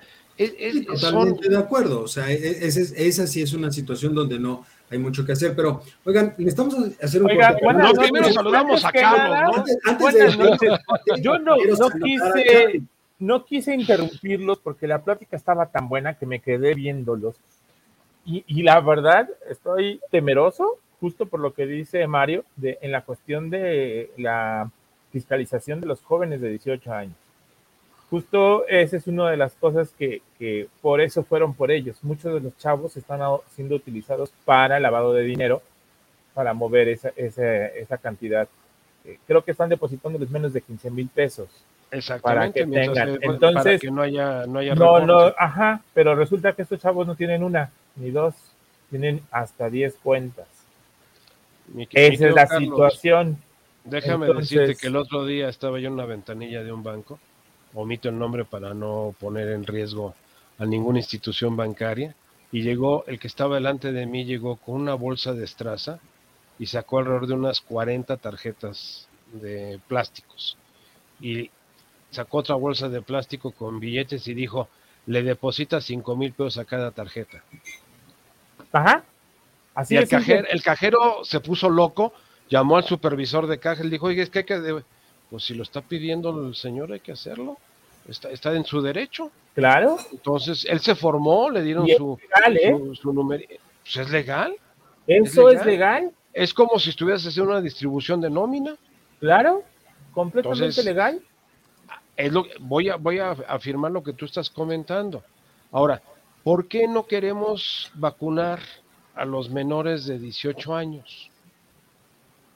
[0.87, 2.03] totalmente de acuerdo.
[2.03, 5.55] O sea, e, e, esa sí es una situación donde no hay mucho que hacer.
[5.57, 11.17] Pero, oigan, necesitamos hacer un Oigan, no, primero saludamos a Carlos, ¿no?
[11.17, 12.83] Yo no, no quise,
[13.19, 17.37] no quise interrumpirlos porque la plática estaba tan buena que me quedé viéndolos.
[18.25, 23.05] Y, y la verdad, estoy temeroso, justo por lo que dice Mario, de, en la
[23.05, 24.71] cuestión de la
[25.13, 27.17] fiscalización de los jóvenes de 18 años
[28.11, 31.97] justo esa es una de las cosas que, que, por eso fueron por ellos.
[32.03, 33.21] Muchos de los chavos están
[33.55, 35.63] siendo utilizados para lavado de dinero,
[36.35, 38.49] para mover esa, esa, esa cantidad.
[39.05, 41.49] Eh, creo que están depositándoles menos de 15 mil pesos.
[41.91, 42.65] Exactamente.
[42.65, 43.19] Para que tengan.
[43.23, 47.15] Entonces, que no haya, no haya No, no, ajá, pero resulta que estos chavos no
[47.15, 48.35] tienen una ni dos,
[48.91, 50.47] tienen hasta 10 cuentas.
[51.93, 53.39] Esa es la situación.
[53.85, 57.21] Déjame decirte que el otro día estaba yo en una ventanilla de un banco
[57.77, 60.15] omito el nombre para no poner en riesgo
[60.59, 62.15] a ninguna institución bancaria,
[62.53, 65.99] y llegó, el que estaba delante de mí llegó con una bolsa de estraza
[66.59, 70.57] y sacó alrededor de unas 40 tarjetas de plásticos.
[71.21, 71.51] Y
[72.11, 74.69] sacó otra bolsa de plástico con billetes y dijo,
[75.07, 77.43] le deposita 5 mil pesos a cada tarjeta.
[78.73, 79.05] Ajá.
[79.75, 82.15] Así y el, cajero, el cajero se puso loco,
[82.49, 84.83] llamó al supervisor de caja y le dijo, oye, es que hay que...
[85.29, 87.59] Pues si lo está pidiendo el señor, hay que hacerlo.
[88.09, 89.31] Está, está en su derecho.
[89.55, 89.97] Claro.
[90.13, 92.77] Entonces, él se formó, le dieron su, ¿eh?
[92.95, 93.45] su, número.
[93.83, 94.55] Pues es legal.
[95.07, 96.13] ¿Eso es legal?
[96.37, 98.77] es como si estuvieras haciendo una distribución de nómina.
[99.21, 99.63] Claro,
[100.13, 101.23] completamente legal.
[102.15, 105.25] Es lo, voy, a, voy a afirmar lo que tú estás comentando.
[105.73, 106.03] Ahora,
[106.45, 108.61] ¿por qué no queremos vacunar
[109.15, 111.31] a los menores de 18 años?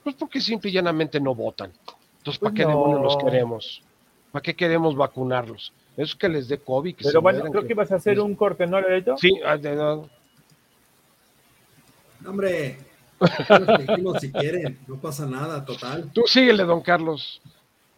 [0.03, 1.73] Pues porque simple y llanamente no votan.
[2.19, 3.81] Entonces, ¿para qué demonios los queremos?
[4.31, 5.73] ¿Para qué queremos vacunarlos?
[5.97, 6.95] Eso que les dé COVID.
[7.03, 7.73] Pero bueno, creo que...
[7.73, 9.17] ibas a hacer un corte, ¿no, Loreto?
[9.17, 10.09] Sí, no.
[12.25, 12.77] Hombre,
[14.19, 16.09] si quieren, no pasa nada, total.
[16.13, 17.41] Tú síguele, don Carlos.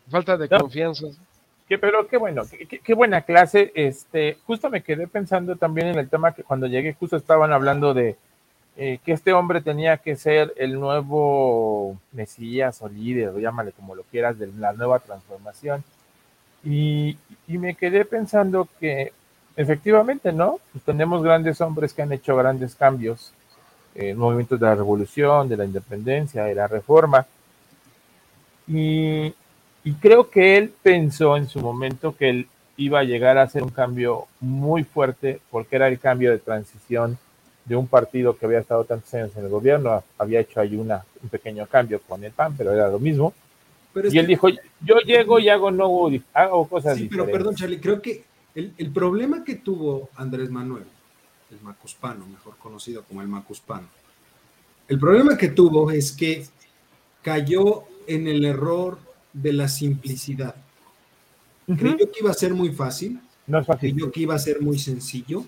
[0.10, 1.08] Falta de confianza.
[1.68, 2.44] Que, pero qué bueno,
[2.84, 3.72] qué, buena clase.
[3.74, 7.94] Este, justo me quedé pensando también en el tema que cuando llegué, justo estaban hablando
[7.94, 8.18] de
[8.76, 13.96] eh, que este hombre tenía que ser el nuevo Mesías o líder, o llámale como
[13.96, 15.84] lo quieras, de la nueva transformación.
[16.64, 19.12] Y, me quedé pensando que
[19.56, 20.60] efectivamente, ¿no?
[20.72, 23.32] Pues tenemos grandes hombres que han hecho grandes cambios
[23.94, 27.28] en movimientos de la revolución, de la independencia, de la reforma.
[28.68, 29.34] Y,
[29.84, 33.62] y creo que él pensó en su momento que él iba a llegar a hacer
[33.62, 37.18] un cambio muy fuerte porque era el cambio de transición
[37.66, 41.06] de un partido que había estado tantos años en el gobierno, había hecho ahí una,
[41.22, 43.34] un pequeño cambio con el PAN, pero era lo mismo.
[43.96, 48.02] Y él dijo, yo llego y hago, no, hago cosas Sí, pero perdón, Charlie, creo
[48.02, 48.24] que
[48.56, 50.84] el, el, problema que tuvo Andrés Manuel,
[51.52, 53.88] el macuspano, mejor conocido como el macuspano,
[54.88, 56.46] el problema que tuvo es que
[57.22, 59.00] cayó en el error
[59.32, 60.56] de la simplicidad.
[61.66, 63.20] Creyó que iba a ser muy fácil.
[63.48, 63.92] No es fácil.
[63.92, 65.46] Creyó que iba a ser muy sencillo.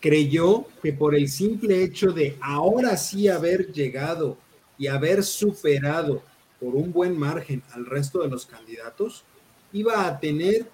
[0.00, 4.36] Creyó que por el simple hecho de ahora sí haber llegado
[4.78, 6.22] y haber superado
[6.60, 9.24] por un buen margen al resto de los candidatos,
[9.72, 10.68] iba a tener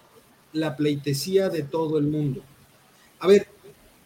[0.52, 2.42] la pleitesía de todo el mundo.
[3.20, 3.48] A ver,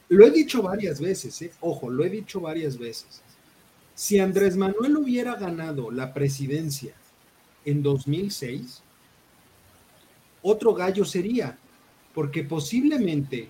[0.09, 1.53] lo he dicho varias veces, ¿eh?
[1.61, 3.23] ojo, lo he dicho varias veces.
[3.95, 6.95] Si Andrés Manuel hubiera ganado la presidencia
[7.65, 8.83] en 2006,
[10.43, 11.59] otro gallo sería,
[12.15, 13.49] porque posiblemente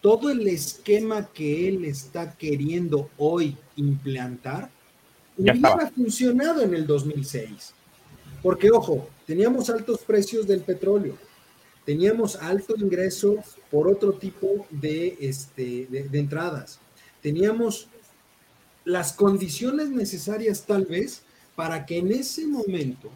[0.00, 4.70] todo el esquema que él está queriendo hoy implantar
[5.36, 7.74] hubiera funcionado en el 2006.
[8.42, 11.16] Porque, ojo, teníamos altos precios del petróleo,
[11.84, 13.36] teníamos alto ingreso
[13.70, 16.80] por otro tipo de, este, de, entradas,
[17.20, 17.88] teníamos
[18.84, 21.22] las condiciones necesarias tal vez
[21.54, 23.10] para que en ese momento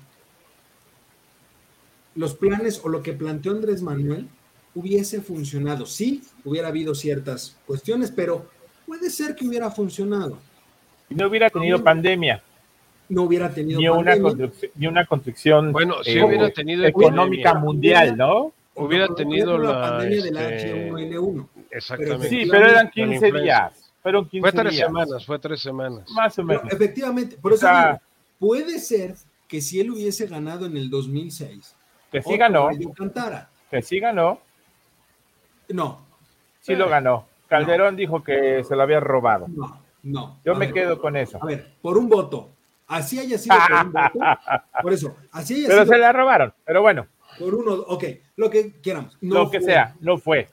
[2.15, 4.29] los planes o lo que planteó Andrés Manuel
[4.77, 5.87] hubiese funcionado.
[5.87, 8.49] Sí, hubiera habido ciertas cuestiones, pero
[8.87, 10.39] puede ser que hubiera funcionado.
[11.11, 12.43] No hubiera tenido pandemia.
[13.09, 18.17] No hubiera tenido ni una construcción, ni una construcción bueno, si hubiera tenido económica mundial,
[18.17, 18.53] ¿no?
[18.75, 21.49] Hubiera tenido la, pandemia del H1N1.
[21.55, 22.29] Este, exactamente.
[22.29, 23.93] Sí, pero eran 15 días.
[24.03, 24.87] Fueron 15 fue tres días.
[24.87, 26.11] semanas, fue tres semanas.
[26.11, 26.65] Más o menos.
[26.71, 28.01] efectivamente, por eso digo,
[28.39, 29.15] puede ser
[29.49, 31.75] que si él hubiese ganado en el 2006,
[32.11, 33.49] que sí ganó, cantara.
[33.71, 34.41] que sí ganó,
[35.69, 36.05] no.
[36.61, 37.27] Sí lo ganó.
[37.49, 39.47] Calderón dijo que se lo había robado.
[39.49, 40.41] No, no.
[40.45, 41.39] Yo me quedo con eso.
[41.43, 42.51] A ver, por un voto.
[42.87, 44.19] Así haya sido por un voto.
[44.83, 45.95] Por eso, así haya pero sido.
[45.95, 47.09] se la robaron, pero bueno.
[47.37, 48.05] Por uno, ok,
[48.37, 49.19] lo que queramos.
[49.21, 50.49] No lo que sea, no fue.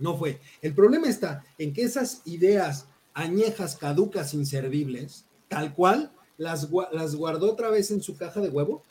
[0.00, 0.40] No fue.
[0.60, 7.52] El problema está en que esas ideas añejas, caducas, inservibles, tal cual, las, las guardó
[7.52, 8.82] otra vez en su caja de huevo,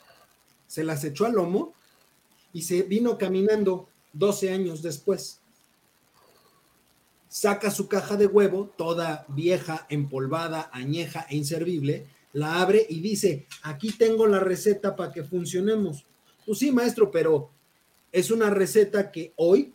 [0.66, 1.74] se las echó al lomo
[2.54, 5.41] y se vino caminando 12 años después
[7.32, 12.04] saca su caja de huevo, toda vieja, empolvada, añeja e inservible,
[12.34, 16.04] la abre y dice, aquí tengo la receta para que funcionemos.
[16.44, 17.48] Pues sí, maestro, pero
[18.12, 19.72] es una receta que hoy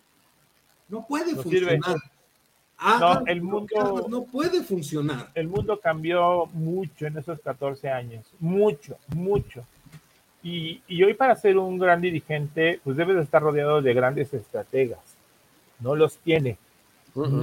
[0.87, 1.97] no puede funcionar.
[2.99, 5.31] no, el mundo no puede funcionar.
[5.33, 9.65] El mundo cambió mucho en esos 14 años, mucho, mucho.
[10.43, 14.31] Y, y hoy para ser un gran dirigente, pues debe de estar rodeado de grandes
[14.31, 14.99] estrategas.
[15.79, 16.59] No los tiene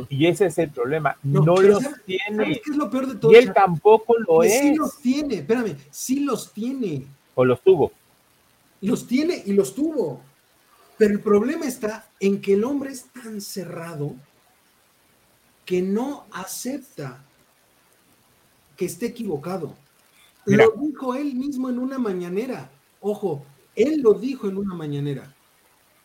[0.08, 1.16] y ese es el problema.
[1.22, 2.60] No, los tiene.
[2.62, 3.32] qué es lo peor de todo?
[3.32, 4.58] Y él tampoco lo es.
[4.60, 7.06] Sí los tiene, espérame, sí los tiene.
[7.34, 7.92] O los tuvo.
[8.80, 10.20] Los tiene y los tuvo.
[10.96, 14.14] Pero el problema está en que el hombre es tan cerrado
[15.64, 17.24] que no acepta
[18.76, 19.74] que esté equivocado.
[20.44, 22.70] Lo dijo él mismo en una mañanera.
[23.00, 23.44] Ojo,
[23.74, 25.33] él lo dijo en una mañanera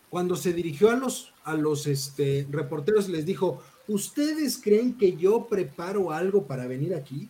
[0.09, 5.47] cuando se dirigió a los, a los este, reporteros, les dijo, ¿ustedes creen que yo
[5.47, 7.29] preparo algo para venir aquí?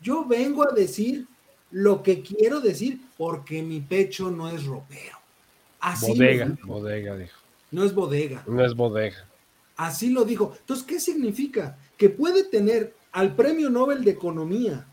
[0.00, 1.26] Yo vengo a decir
[1.70, 5.18] lo que quiero decir porque mi pecho no es ropero.
[5.80, 7.38] Así bodega, bodega, dijo.
[7.70, 8.44] No es bodega.
[8.46, 9.26] No es bodega.
[9.76, 10.54] Así lo dijo.
[10.60, 11.76] Entonces, ¿qué significa?
[11.96, 14.86] Que puede tener al Premio Nobel de Economía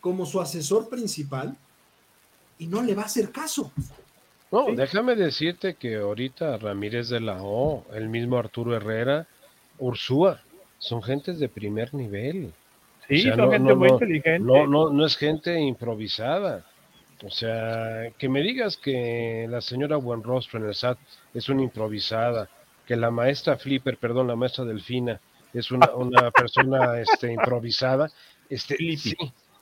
[0.00, 1.56] como su asesor principal
[2.58, 3.70] y no le va a hacer caso.
[4.52, 9.26] No, déjame decirte que ahorita Ramírez de la O, el mismo Arturo Herrera,
[9.78, 10.40] Ursúa,
[10.78, 12.52] son gentes de primer nivel.
[13.08, 14.38] Sí, son gente muy inteligente.
[14.40, 16.64] No, no, no es gente improvisada.
[17.24, 20.98] O sea, que me digas que la señora Buenrostro en el SAT
[21.34, 22.48] es una improvisada,
[22.86, 25.20] que la maestra Flipper, perdón, la maestra Delfina,
[25.54, 28.10] es una, una persona este, improvisada,
[28.50, 29.16] este, sí,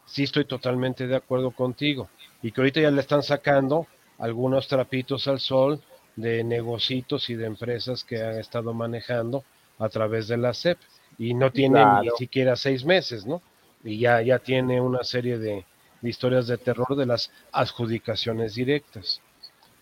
[0.05, 2.09] sí estoy totalmente de acuerdo contigo.
[2.43, 3.87] Y que ahorita ya le están sacando
[4.19, 5.81] algunos trapitos al sol
[6.17, 9.45] de negocios y de empresas que han estado manejando
[9.79, 10.79] a través de la SEP
[11.19, 13.43] y no tiene ni siquiera seis meses, ¿no?
[13.83, 15.65] Y ya, ya tiene una serie de,
[16.03, 19.21] historias de terror de las adjudicaciones directas.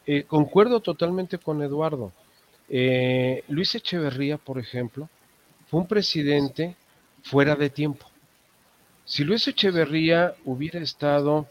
[0.06, 2.12] Eh, concuerdo totalmente con Eduardo.
[2.68, 5.08] Eh, Luis Echeverría, por ejemplo,
[5.66, 6.76] fue un presidente
[7.22, 8.06] fuera de tiempo.
[9.04, 11.48] Si Luis Echeverría hubiera estado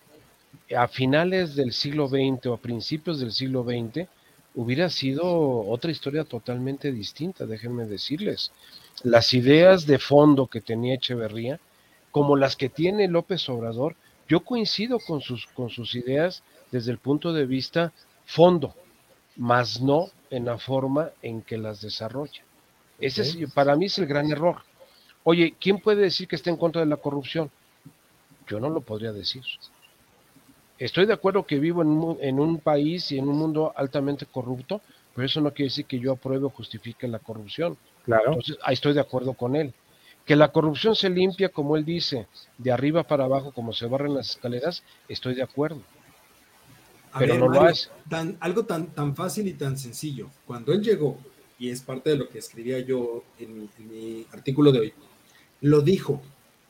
[0.76, 4.08] a finales del siglo XX o a principios del siglo XX
[4.56, 5.26] hubiera sido
[5.68, 8.52] otra historia totalmente distinta, déjenme decirles.
[9.04, 11.60] Las ideas de fondo que tenía Echeverría,
[12.12, 13.96] como las que tiene López Obrador,
[14.28, 17.94] yo coincido con sus, con sus ideas desde el punto de vista
[18.26, 18.74] fondo,
[19.38, 22.44] más no en la forma en que las desarrolla.
[23.00, 24.58] Ese es, para mí es el gran error.
[25.24, 27.50] Oye, ¿quién puede decir que está en contra de la corrupción?
[28.48, 29.44] Yo no lo podría decir
[30.82, 34.26] Estoy de acuerdo que vivo en un, en un país y en un mundo altamente
[34.26, 34.82] corrupto,
[35.16, 37.78] pero eso no quiere decir que yo apruebe o justifique la corrupción.
[38.04, 38.30] Claro.
[38.30, 39.74] Entonces, ahí estoy de acuerdo con él.
[40.26, 42.28] Que la corrupción se limpia, como él dice,
[42.58, 45.82] de arriba para abajo, como se barren las escaleras, estoy de acuerdo.
[47.14, 47.90] A Pero ver, no lo Mario, hace.
[48.10, 50.30] tan- algo tan, tan fácil y tan sencillo.
[50.48, 51.18] Cuando él llegó,
[51.60, 54.94] y es parte de lo que escribía yo en mi, en mi artículo de hoy,
[55.62, 56.22] lo dijo,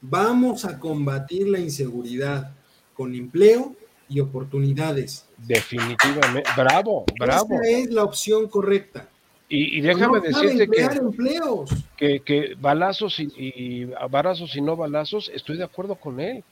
[0.01, 2.51] vamos a combatir la inseguridad
[2.93, 3.75] con empleo
[4.11, 5.25] y oportunidades.
[5.37, 6.49] Definitivamente.
[6.57, 7.55] Bravo, bravo.
[7.61, 9.07] Esa es la opción correcta.
[9.47, 11.69] Y, y déjame no decirte que, empleos.
[11.97, 16.43] que, que balazos y, y balazos y no balazos, estoy de acuerdo con él.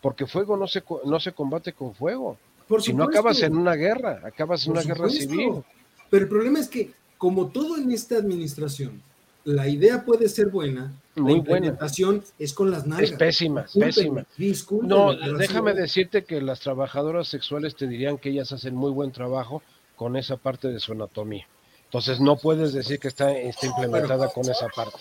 [0.00, 2.36] Porque fuego no se, no se combate con fuego.
[2.68, 5.62] Por Si no acabas en una guerra, acabas en Por una guerra civil.
[6.10, 9.00] Pero el problema es que, como todo en esta administración,
[9.44, 11.66] la idea puede ser buena, Muy la buena.
[11.66, 13.10] implementación es con las nalgas.
[13.12, 14.26] Es pésima, pésima.
[14.36, 18.90] discúlpenme, No, así déjame decirte que las trabajadoras sexuales te dirían que ellas hacen muy
[18.90, 19.62] buen trabajo
[19.96, 21.46] con esa parte de su anatomía.
[21.84, 24.98] Entonces no puedes decir que está, está implementada con esa parte.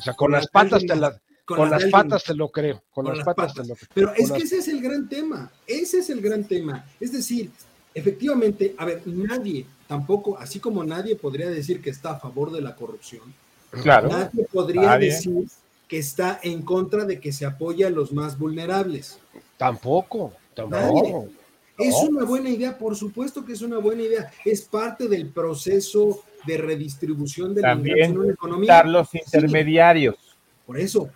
[0.00, 2.82] O sea, con Con las patas te la- con con las patas te lo creo,
[2.90, 3.62] con Con las las patas patas.
[3.62, 3.88] te lo creo.
[3.94, 6.84] Pero es las- que ese es el gran tema, ese es el gran tema.
[6.98, 7.52] Es decir,
[7.94, 12.60] efectivamente, a ver, nadie, tampoco, así como nadie podría decir que está a favor de
[12.60, 13.32] la corrupción,
[13.82, 14.08] Claro.
[14.08, 15.10] nadie podría Nadie.
[15.12, 15.46] decir
[15.88, 19.18] que está en contra de que se apoye a los más vulnerables.
[19.56, 21.28] Tampoco, tampoco.
[21.28, 21.36] Nadie.
[21.78, 22.08] Es No.
[22.08, 24.30] una buena idea, por supuesto que es una buena idea.
[24.44, 28.62] Es parte del proceso de redistribución de la También inversión en la economía.
[28.66, 30.16] Quitar los Sí, intermediarios.
[30.66, 31.08] por eso.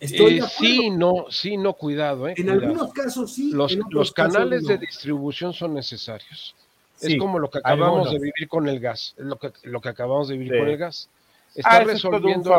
[0.00, 2.34] Estoy Eh, sí, no, sí, no, cuidado, eh.
[2.36, 2.60] en cuidado.
[2.62, 3.50] algunos casos sí.
[3.52, 4.68] los, canales no.
[4.68, 6.54] de distribución son necesarios.
[6.96, 8.12] Sí, es como lo que acabamos algunos.
[8.12, 10.58] de vivir con el gas, es lo que, lo que acabamos de vivir Sí.
[10.58, 11.08] con el gas.
[11.56, 12.54] Está Ah, es resolviendo,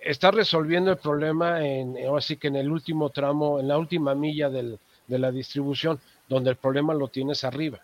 [0.00, 4.14] está resolviendo el problema en, ahora sí que en el último tramo, en la última
[4.14, 7.80] milla del- de la distribución, donde el problema lo tienes arriba,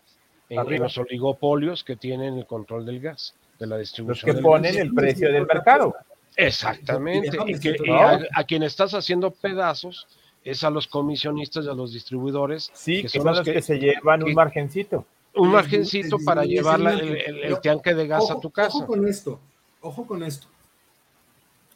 [0.49, 0.85] en, Arriba.
[0.85, 4.73] los oligopolios que tienen el control del gas, de la Los distribución que del ponen
[4.73, 4.81] gas.
[4.81, 5.93] el precio del mercado.
[6.37, 10.07] Exactamente, Y que, y a, a quien estás haciendo pedazos
[10.45, 13.45] es a los comisionistas y a los distribuidores, Sí, que que son son los los
[13.45, 15.05] que- que, se llevan que- un margencito.
[15.35, 18.77] un margencito para llevar el, el- tanque de gas ojo, a tu casa.
[18.77, 19.39] Ojo con esto,
[19.81, 20.47] ojo con esto.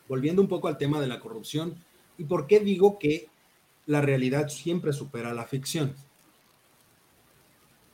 [0.08, 1.76] Volviendo un poco al tema de la corrupción
[2.18, 3.30] y por qué digo que
[3.86, 5.96] la realidad siempre supera la ficción.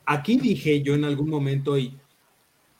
[0.04, 1.96] Aquí dije yo en algún momento y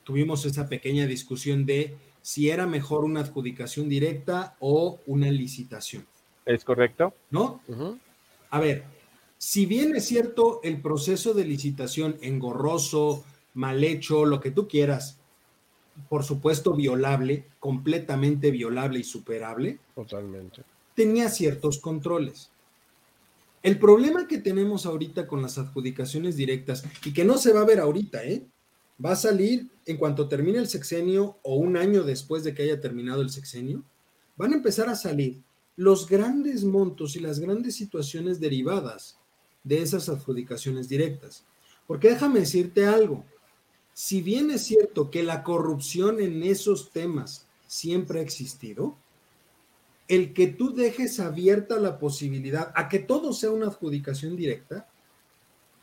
[0.03, 6.05] tuvimos esa pequeña discusión de si era mejor una adjudicación directa o una licitación,
[6.45, 7.13] ¿Es correcto?
[7.29, 7.61] ¿no?
[8.49, 8.83] A ver,
[9.37, 13.23] si bien es cierto el proceso de licitación engorroso,
[13.53, 15.18] mal hecho, lo que tú quieras,
[16.07, 20.63] por supuesto violable, completamente violable y superable, Totalmente.
[20.95, 22.49] tenía ciertos controles.
[23.61, 27.65] El problema que tenemos ahorita con las adjudicaciones directas y que no se va a
[27.65, 28.45] ver ahorita, ¿eh?
[29.03, 32.79] Va a salir en cuanto termine el sexenio o un año después de que haya
[32.79, 33.83] terminado el sexenio,
[34.37, 35.41] van a empezar a salir
[35.75, 39.17] los grandes montos y las grandes situaciones derivadas
[39.63, 41.43] de esas adjudicaciones directas.
[41.87, 43.25] Porque déjame decirte algo,
[43.99, 48.95] si bien es cierto que la corrupción en esos temas siempre ha existido,
[50.07, 54.87] el que tú dejes abierta la posibilidad a que todo sea una adjudicación directa,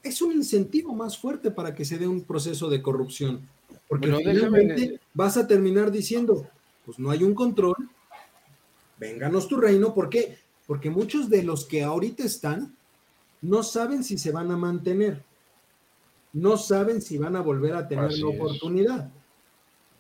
[0.03, 3.47] es un incentivo más fuerte para que se dé un proceso de corrupción.
[3.87, 6.49] Porque finalmente vas a terminar diciendo,
[6.87, 7.77] pues no hay un control,
[8.99, 10.39] vénganos tu reino, ¿por qué?
[10.67, 12.75] Porque muchos de los que ahorita están
[13.43, 15.23] no saben si se van a mantener,
[16.37, 18.37] no saben si van a volver a tener Así la es.
[18.41, 19.11] oportunidad.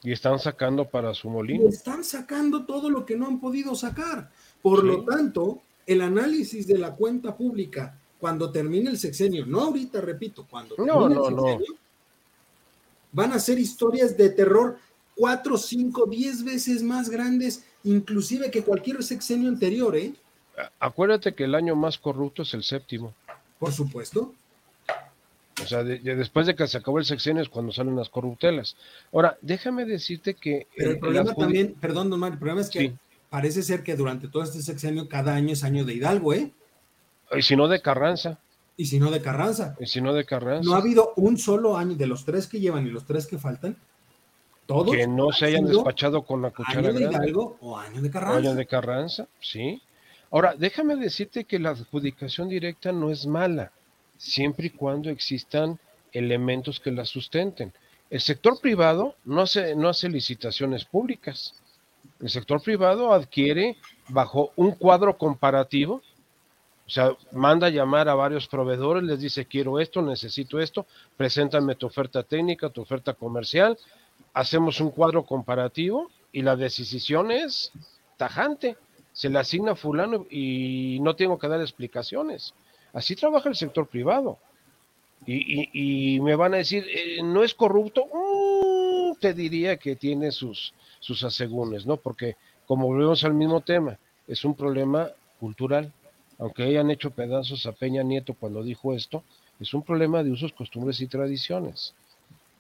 [0.03, 1.68] Y están sacando para su Y molino.
[1.68, 4.30] están sacando todo lo que no han podido sacar.
[4.62, 4.87] Por Sí.
[4.87, 10.47] lo tanto, el análisis de la cuenta pública cuando termine el sexenio, no ahorita, repito,
[10.49, 11.43] cuando No, termine no, el no.
[11.43, 11.74] sexenio,
[13.12, 14.78] van a ser historias de terror
[15.14, 20.12] cuatro, cinco, diez veces más grandes, inclusive que cualquier sexenio anterior, ¿eh?
[20.80, 23.14] Acuérdate que el año más corrupto es el séptimo.
[23.59, 24.34] Por supuesto.
[25.66, 28.08] O sea, de- de- después de que se acabó el sexenio es cuando salen las
[28.08, 28.76] corruptelas.
[29.12, 30.66] Ahora, déjame decirte que...
[30.76, 32.92] Pero el problema también, perdón, don Mario, el problema es que Sí.
[33.30, 36.52] parece ser que durante todo este sexenio, cada año es año de Hidalgo, ¿eh?
[37.36, 38.38] Y si no de Carranza,
[38.76, 39.74] Y si no de Carranza.
[39.80, 42.60] y si no de Carranza, No ha habido un solo año de los tres que
[42.60, 43.76] llevan y los tres que faltan.
[44.66, 44.96] Todos.
[44.96, 47.16] que no se hayan despachado con la cuchara Año de grande.
[47.18, 48.38] Hidalgo o año de Carranza.
[48.38, 49.80] Año de Carranza, sí.
[50.32, 53.70] Ahora, déjame decirte que la adjudicación directa no es mala,
[54.16, 55.78] siempre y cuando existan
[56.12, 57.72] elementos que la sustenten.
[58.10, 61.54] El sector privado no hace, no hace licitaciones públicas.
[62.20, 63.76] El sector privado adquiere
[64.08, 66.02] bajo un cuadro comparativo
[66.86, 70.86] O sea, manda a llamar a varios proveedores, les dice, quiero esto, necesito esto,
[71.16, 73.76] preséntame tu oferta técnica, tu oferta comercial,
[74.32, 77.72] hacemos un cuadro comparativo y la decisión es
[78.16, 78.76] tajante.
[79.12, 82.54] Se le asigna a fulano y no tengo que dar explicaciones.
[82.97, 84.38] Así trabaja el sector privado.
[85.26, 88.07] Y, me van a decir, eh, ¿no es corrupto?
[88.07, 91.97] Mm, te diría que tiene sus, sus asegúnes, ¿no?
[91.97, 92.36] Porque
[92.66, 95.92] como volvemos al mismo tema, es un problema cultural
[96.38, 99.22] aunque hayan hecho pedazos a Peña Nieto cuando dijo esto,
[99.61, 101.94] es un problema de usos, costumbres y tradiciones,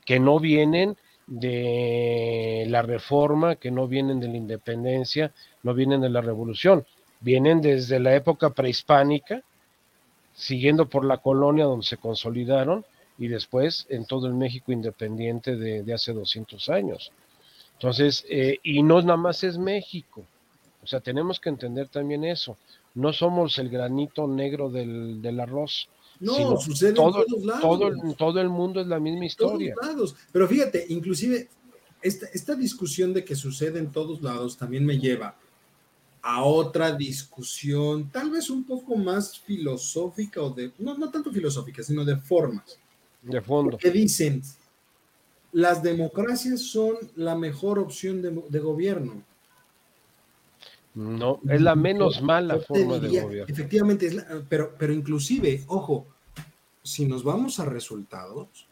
[0.04, 5.32] que no vienen de la reforma, que no vienen de la independencia,
[5.62, 6.86] no vienen de la revolución,
[7.20, 9.42] vienen desde la época prehispánica,
[10.36, 12.84] siguiendo por la colonia donde se consolidaron
[13.18, 17.10] y después en todo el México independiente de, hace 200 años.
[17.72, 20.24] Entonces, eh, y no nada más es México,
[20.82, 22.56] o sea, tenemos que entender también eso
[22.96, 25.88] no somos el granito negro del, arroz.
[26.18, 27.60] No, sucede todo, en todos lados.
[27.60, 29.74] Todo, todo, el mundo es la misma historia.
[29.74, 30.16] Todos lados.
[30.32, 31.48] Pero fíjate, inclusive
[32.00, 35.36] esta, esta discusión de que sucede en todos lados también me lleva
[36.28, 41.84] a otra discusión, tal vez un poco más filosófica o de, no, no tanto filosófica,
[41.84, 42.80] sino de formas.
[43.22, 43.78] De fondo.
[43.78, 44.42] Que dicen,
[45.52, 49.22] las democracias son la mejor opción de, de gobierno.
[50.96, 53.46] No, es la menos mala forma de gobierno.
[53.46, 54.16] Efectivamente, es
[54.48, 56.08] pero, pero inclusive, ojo,
[56.82, 58.66] si nos vamos a resultados,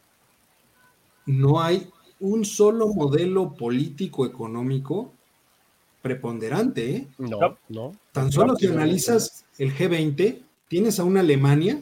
[1.25, 1.89] no hay
[2.19, 5.13] un solo modelo político económico
[6.05, 6.95] preponderante.
[6.95, 7.07] ¿eh?
[7.17, 7.95] No, no.
[8.11, 11.81] Tan solo si analizas el G20, tienes a una Alemania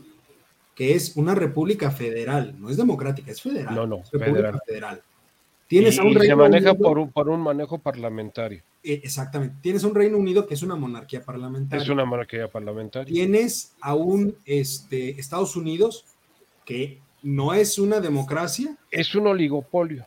[0.76, 3.76] que es una república federal, no es democrática, es federal.
[3.76, 4.61] No, no, federal.
[4.65, 5.01] federal.
[5.67, 8.63] Tienes a un se maneja por un, por un manejo parlamentario.
[8.82, 9.57] Eh, exactamente.
[9.61, 11.84] Tienes un Reino Unido que es una monarquía parlamentaria.
[11.84, 13.13] Es una monarquía parlamentaria.
[13.13, 16.05] Tienes a un este, Estados Unidos
[16.63, 18.78] que no es una democracia.
[18.89, 20.05] Es un oligopolio.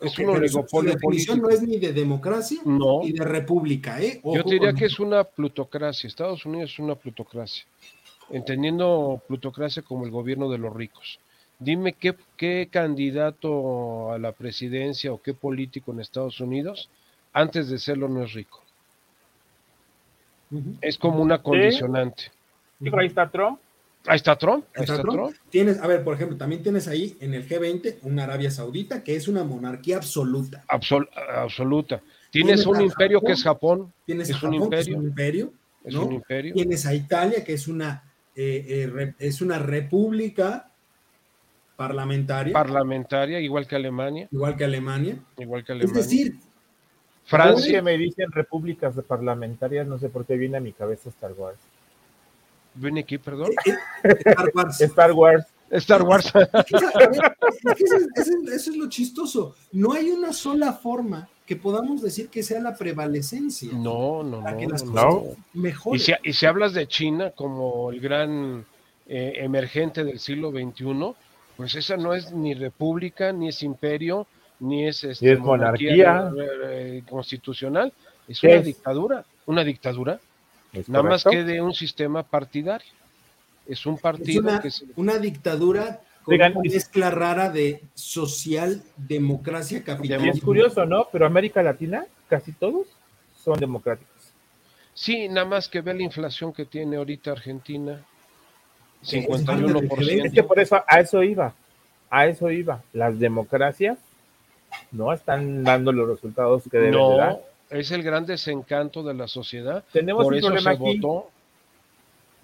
[0.00, 0.92] Es un oligopolio.
[0.92, 4.00] Su, definición no es ni de democracia ni de república.
[4.00, 4.20] ¿eh?
[4.22, 6.06] Yo diría que es una plutocracia.
[6.06, 7.64] Estados Unidos es una plutocracia.
[8.30, 11.18] Entendiendo plutocracia como el gobierno de los ricos.
[11.58, 16.90] Dime qué, qué candidato a la presidencia o qué político en Estados Unidos
[17.32, 18.62] antes de serlo no es rico.
[20.80, 22.30] Es como una condicionante.
[22.98, 23.60] ahí está Trump.
[24.06, 24.64] Ahí está Trump.
[24.74, 25.34] Ahí está, Trump.
[25.50, 29.16] Tienes, a ver, por ejemplo, también tienes ahí en el G20 una Arabia Saudita que
[29.16, 30.64] es una monarquía absoluta.
[30.68, 32.02] absoluta.
[32.30, 33.92] Tienes, un imperio que es Japón.
[34.04, 34.78] Tienes es, un imperio.
[34.78, 35.52] es un imperio.
[35.84, 36.54] Es un imperio.
[36.54, 38.02] Tienes a Italia que es una,
[38.34, 40.70] eh, eh, es una república
[41.76, 42.52] parlamentaria.
[42.52, 44.28] Parlamentaria, igual que Alemania.
[44.30, 45.18] Igual que Alemania.
[45.38, 46.00] Igual que Alemania.
[46.00, 46.34] Es decir,
[47.24, 47.82] Francia.
[47.82, 51.58] me dicen repúblicas parlamentarias, no sé por qué viene a mi cabeza Star Wars.
[52.76, 53.50] ¿Viene aquí, perdón?
[53.64, 53.74] Eh,
[54.04, 54.80] eh, Star Wars.
[54.80, 55.46] Star Wars.
[55.70, 56.32] Star Wars.
[58.54, 59.56] Eso es lo chistoso.
[59.72, 63.70] No hay una sola forma que podamos decir que sea la prevalecencia.
[63.72, 64.84] No, no, no.
[64.92, 65.24] no.
[65.54, 65.96] Mejor.
[65.96, 68.64] Y si, y si hablas de China como el gran
[69.08, 71.14] eh, emergente del siglo XXI,
[71.56, 74.26] pues esa no es ni república, ni es imperio,
[74.58, 76.32] ni es, este, monarquía,
[76.64, 77.92] eh, constitucional,
[78.26, 80.18] es una dictadura, una dictadura,
[80.88, 82.86] nada más que de un sistema partidario.
[83.66, 90.26] Es un partido una, que una dictadura con una mezcla rara de socialdemocracia capitalista.
[90.26, 91.08] Y es curioso, ¿no?
[91.10, 92.86] Pero América Latina, casi todos
[93.42, 94.14] son democráticos.
[94.94, 98.02] Sí, nada más que ve la inflación que tiene ahorita Argentina,
[99.04, 100.26] 51%.
[100.26, 101.54] Es que por eso a eso iba,
[102.10, 102.82] a eso iba.
[102.92, 103.98] Las democracias
[104.90, 107.40] no están dando los resultados que deben dar.
[107.70, 109.84] Es el gran desencanto de la sociedad.
[109.92, 111.00] Tenemos un problema aquí.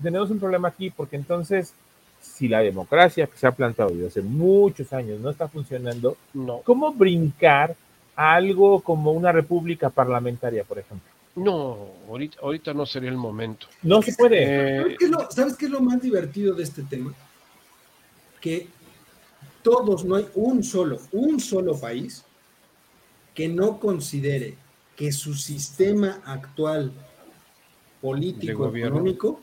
[0.03, 1.75] Tenemos un problema aquí porque entonces,
[2.21, 6.59] si la democracia que se ha plantado desde hace muchos años no está funcionando, no.
[6.65, 7.77] ¿cómo brincar
[8.17, 11.09] a algo como una república parlamentaria, por ejemplo?
[11.37, 13.67] No, ahorita, ahorita no sería el momento.
[13.83, 14.93] No se puede.
[14.93, 14.97] Eh,
[15.31, 17.15] ¿Sabes qué es lo más divertido de este tema?
[18.41, 18.67] Que
[19.63, 22.25] todos, no hay un solo, un solo país
[23.35, 24.57] que no considere
[24.97, 26.93] que su sistema actual
[28.01, 29.41] político económico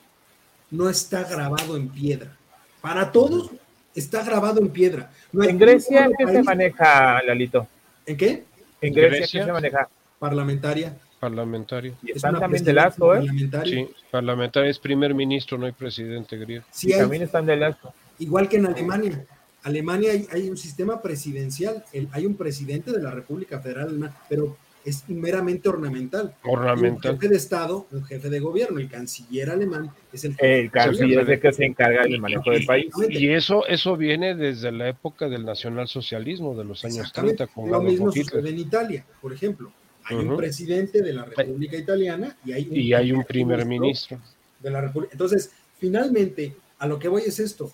[0.72, 2.36] no está grabado en piedra.
[2.82, 3.52] Para todos
[3.95, 5.12] está grabado en piedra.
[5.34, 7.68] ¿En Grecia qué se maneja, Lalito?
[8.06, 8.43] ¿En qué?
[8.82, 9.89] En Grecia, ¿qué se maneja?
[10.20, 10.95] Parlamentaria.
[11.20, 11.95] Parlamentario.
[12.02, 13.26] Y están también de lazo, ¿eh?
[13.66, 16.64] Sí, parlamentario es primer ministro, no hay presidente griego.
[16.72, 17.93] Sí, también están de lazo.
[18.20, 19.26] Igual que en Alemania.
[19.64, 25.69] Alemania hay, un sistema presidencial, hay un presidente de la República Federal, pero es meramente
[25.69, 26.36] ornamental.
[26.43, 27.13] Ornamental.
[27.13, 31.21] Un jefe de Estado, un jefe de gobierno, el canciller alemán es el El canciller
[31.21, 32.91] es el que se encarga del manejo del país.
[33.09, 37.47] Y eso, eso viene desde la época del nacionalsocialismo de los años 30.
[37.47, 39.71] Con Lo mismo sucede en Italia, por ejemplo.
[40.05, 44.19] Hay un presidente de la República Italiana y hay un, y hay un primer ministro.
[44.59, 45.11] De la República.
[45.13, 47.71] Entonces, finalmente, a lo que voy es esto.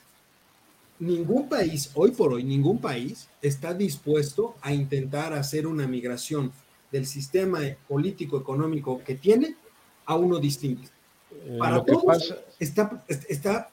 [1.00, 6.52] Ningún país, hoy por hoy, ningún país está dispuesto a intentar hacer una migración
[6.96, 9.58] del sistema político económico que tiene
[10.06, 10.88] a uno distinto.
[11.30, 13.70] Eh, Para todos pasa, está, está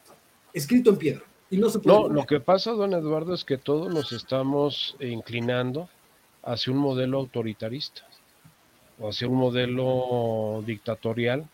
[0.52, 1.96] escrito en piedra y no se puede.
[1.96, 5.88] no, lo que pasa, don Eduardo, es que todos nos estamos inclinando
[6.42, 8.02] hacia un modelo autoritarista
[8.98, 11.48] o hacia un modelo dictatorial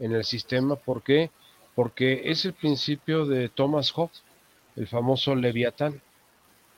[0.00, 0.74] en el sistema.
[0.74, 1.30] ¿Por qué?
[1.76, 4.24] Porque es el principio de Thomas Hobbes,
[4.74, 6.02] el famoso Leviatán.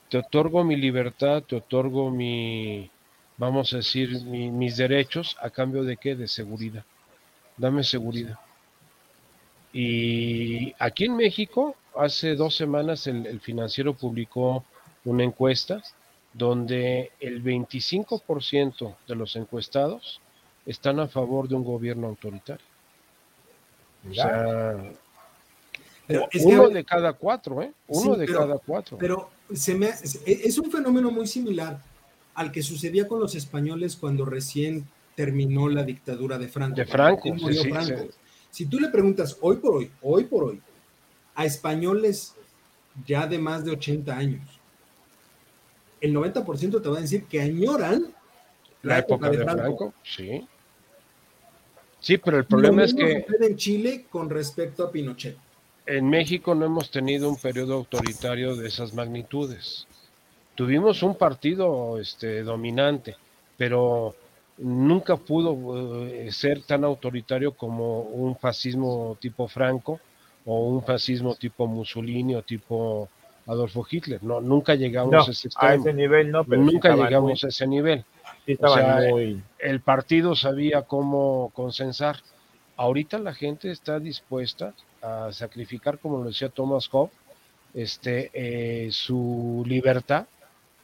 [0.09, 2.91] Te otorgo mi libertad, te otorgo mi,
[3.37, 6.15] vamos a decir, mi- mis derechos a cambio de qué?
[6.15, 6.83] De seguridad.
[7.57, 8.37] Dame seguridad.
[9.73, 14.63] Y aquí en México, hace dos semanas el, el financiero publicó
[15.03, 15.81] una encuesta
[16.33, 20.19] donde el 25% de los encuestados
[20.65, 22.65] están a favor de un gobierno autoritario.
[24.09, 24.75] O sea,
[26.07, 27.71] Pero es que- uno de cada cuatro, ¿eh?
[27.87, 28.97] Uno Sí, de pero- cada cuatro.
[28.97, 31.79] Pero se me, es un fenómeno muy similar
[32.35, 36.75] al que sucedía con los españoles cuando recién terminó la dictadura de Franco.
[36.75, 38.01] De Franco, sí, murió sí, Franco.
[38.03, 38.09] sí.
[38.51, 40.61] Si tú le preguntas hoy por hoy, hoy por hoy,
[41.33, 42.35] a españoles
[43.05, 44.59] ya de más de 80 años,
[45.99, 48.13] el 90% te va a decir que añoran
[48.83, 50.47] La época de Franco, sí.
[51.99, 55.37] Sí, pero el problema es que sucede en Chile con respecto a Pinochet.
[55.87, 59.87] en México no hemos tenido un periodo autoritario de esas magnitudes.
[60.55, 63.15] Tuvimos un partido este, dominante,
[63.57, 64.15] pero
[64.57, 69.99] nunca pudo eh, ser tan autoritario como un fascismo tipo Franco
[70.45, 73.09] o un fascismo tipo Mussolini o tipo
[73.47, 74.23] Adolfo Hitler.
[74.23, 75.83] No, nunca llegamos No, a ese a extremo.
[75.83, 78.05] ese nivel no, pero nunca llegamos muy- a ese nivel.
[78.45, 82.17] sí estaban o sea, muy- el partido sabía cómo consensar.
[82.77, 87.11] Ahorita la gente está dispuesta a sacrificar, como lo decía Thomas Hobbes,
[87.73, 90.25] este, eh, su libertad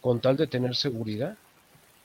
[0.02, 1.38] con tal de tener seguridad,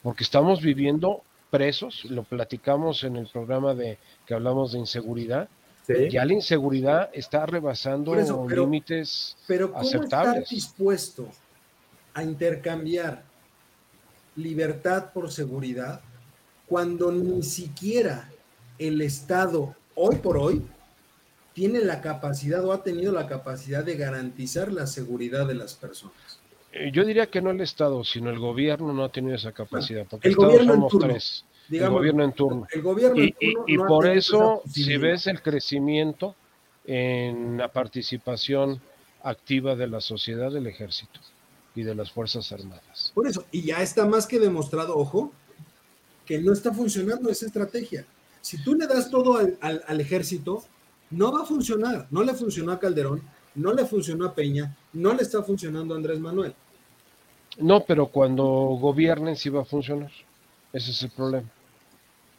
[0.03, 5.49] porque estamos viviendo presos, lo platicamos en el programa de que hablamos de inseguridad,
[5.87, 6.09] sí.
[6.11, 11.29] ya la inseguridad está rebasando eso, pero- límites Pero ¿cómo estar dispuesto
[12.15, 13.23] a intercambiar
[14.37, 16.01] libertad por seguridad
[16.67, 18.31] cuando ni siquiera
[18.79, 20.63] el Estado hoy por hoy
[21.55, 26.15] tiene la capacidad o ha tenido la capacidad de garantizar la seguridad de las personas?
[26.73, 30.07] Eh, Yo diría que no el Estado, sino el gobierno no ha tenido esa capacidad,
[30.09, 32.67] porque el el Estado gobierno en somos turno, tres, Digamos, el gobierno en turno.
[32.71, 36.35] el gobierno en Y, y- turno y no ha por eso, si ves el crecimiento
[36.85, 38.81] en la participación
[39.23, 41.19] activa de la sociedad del ejército
[41.75, 43.11] y de las Fuerzas Armadas.
[43.15, 45.33] Por eso, y ya está más que demostrado, ojo,
[46.25, 48.07] que no está funcionando esa estrategia.
[48.41, 50.63] Si tú le das todo al, al- al ejército,
[51.11, 52.07] no va a funcionar.
[52.11, 53.23] No le funcionó a Calderón,
[53.57, 56.55] no le funcionó a Peña, no le está funcionando a Andrés Manuel.
[57.59, 60.11] No, pero cuando gobiernen sí va a funcionar.
[60.73, 61.49] Ese es el problema.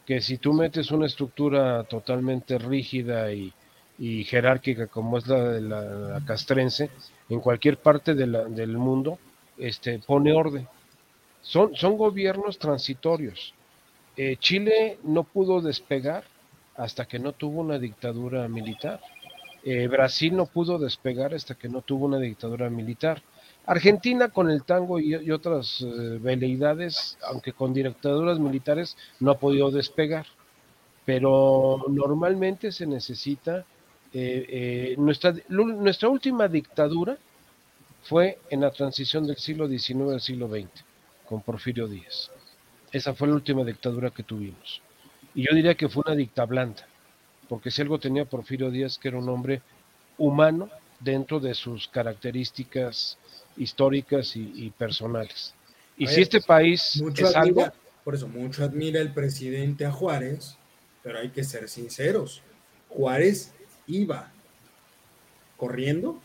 [0.06, 3.52] Que si tú metes una estructura totalmente rígida y,
[3.98, 6.88] jerárquica como es la de la, castrense,
[7.28, 9.18] en cualquier parte del mundo,
[9.58, 10.68] este, pone orden.
[11.42, 13.54] Son, son gobiernos transitorios.
[14.16, 16.24] Eh, Chile no pudo despegar
[16.76, 19.00] hasta que no tuvo una dictadura militar.
[19.64, 23.22] Eh, Brasil no pudo despegar hasta que no tuvo una dictadura militar.
[23.66, 29.70] Argentina con el tango y, otras eh, veleidades, aunque con dictaduras militares, no ha podido
[29.70, 30.26] despegar.
[31.04, 33.64] Pero normalmente se necesita,
[34.12, 37.18] eh, nuestra, nuestra última dictadura
[38.02, 40.68] fue en la transición del siglo XIX al siglo XX,
[41.26, 42.30] con Porfirio Díaz.
[42.92, 44.80] Esa fue la última dictadura que tuvimos.
[45.34, 46.86] Y yo diría que fue una dicta blanda,
[47.48, 49.62] porque si algo tenía Porfirio Díaz, que era un hombre
[50.18, 50.68] humano
[51.00, 53.18] dentro de sus características
[53.56, 55.54] históricas y, y personales.
[55.96, 57.66] Y si este país Mucho es algo,
[58.04, 60.56] por eso, mucho admira el presidente a Juárez,
[61.02, 62.42] pero hay que ser sinceros.
[62.88, 63.52] Juárez
[63.86, 64.30] iba
[65.56, 66.20] corriendo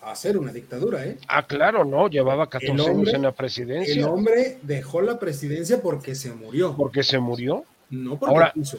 [0.00, 1.18] a hacer una dictadura, ¿eh?
[1.28, 5.18] ah, claro, no, llevaba 14 El hombre- años en la El presidencia, hombre dejó la
[5.18, 7.64] presidencia porque se murió, porque se murió.
[7.90, 8.78] no porque Ahora- quiso.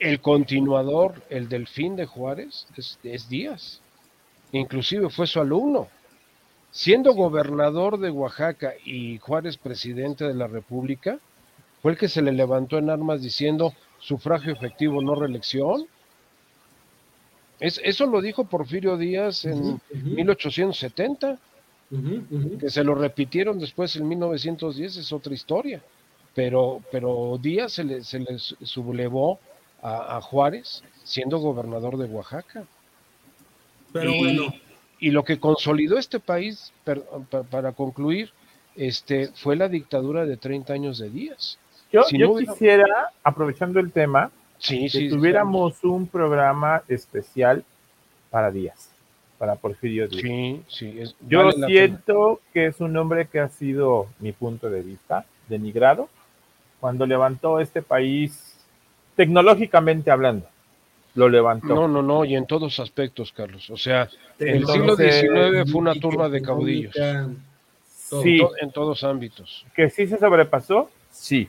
[0.00, 3.82] El continuador, el delfín de Juárez, es, es Díaz.
[4.50, 5.88] Inclusive fue su alumno.
[6.70, 11.18] Siendo gobernador de Oaxaca y Juárez presidente de la República,
[11.82, 15.86] fue el que se le levantó en armas diciendo sufragio efectivo, no reelección.
[17.58, 21.38] Es, eso lo dijo Porfirio Díaz en 1870,
[22.58, 25.82] que se lo repitieron después en 1910, es otra historia.
[26.34, 29.38] Pero, pero Díaz se le, se le sublevó
[29.82, 32.64] a, Juárez siendo gobernador de Oaxaca.
[33.92, 34.54] Pero y, bueno.
[34.98, 36.72] Y lo que consolidó este país,
[37.50, 38.30] para concluir,
[38.76, 41.58] este, fue la dictadura de 30 años de Díaz.
[41.90, 42.04] Yo,
[42.36, 47.64] quisiera, aprovechando el tema, que tuviéramos un programa especial
[48.28, 48.90] para Díaz,
[49.38, 50.22] para Porfirio Díaz.
[50.22, 51.02] Sí, sí.
[51.26, 56.08] Yo siento que es un hombre que ha sido, mi punto de vista, denigrado
[56.78, 58.56] cuando levantó este país
[59.20, 60.46] tecnológicamente hablando.
[61.14, 61.74] Lo levantó.
[61.74, 63.68] No, no, no, y en todos aspectos, Carlos.
[63.70, 64.08] O sea,
[64.38, 66.94] el siglo XIX fue una turba de caudillos.
[68.22, 68.40] sí.
[68.60, 69.66] En todos ámbitos.
[69.74, 71.48] Que sí se sobrepasó, sí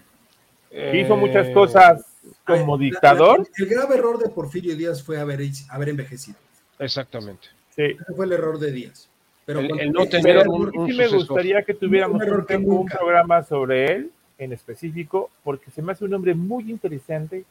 [0.93, 2.05] hizo muchas eh, cosas
[2.45, 3.47] como dictador.
[3.57, 6.37] el grave error de Porfirio Díaz fue haber, haber envejecido.
[6.79, 7.47] Exactamente.
[7.75, 7.83] Sí.
[7.83, 9.09] Ese fue el error de Díaz.
[9.45, 14.11] Pero el, no tener un, sí me gustaría que tuviéramos un, un, programa sobre él
[14.37, 17.43] en específico, porque se me hace un hombre muy interesante,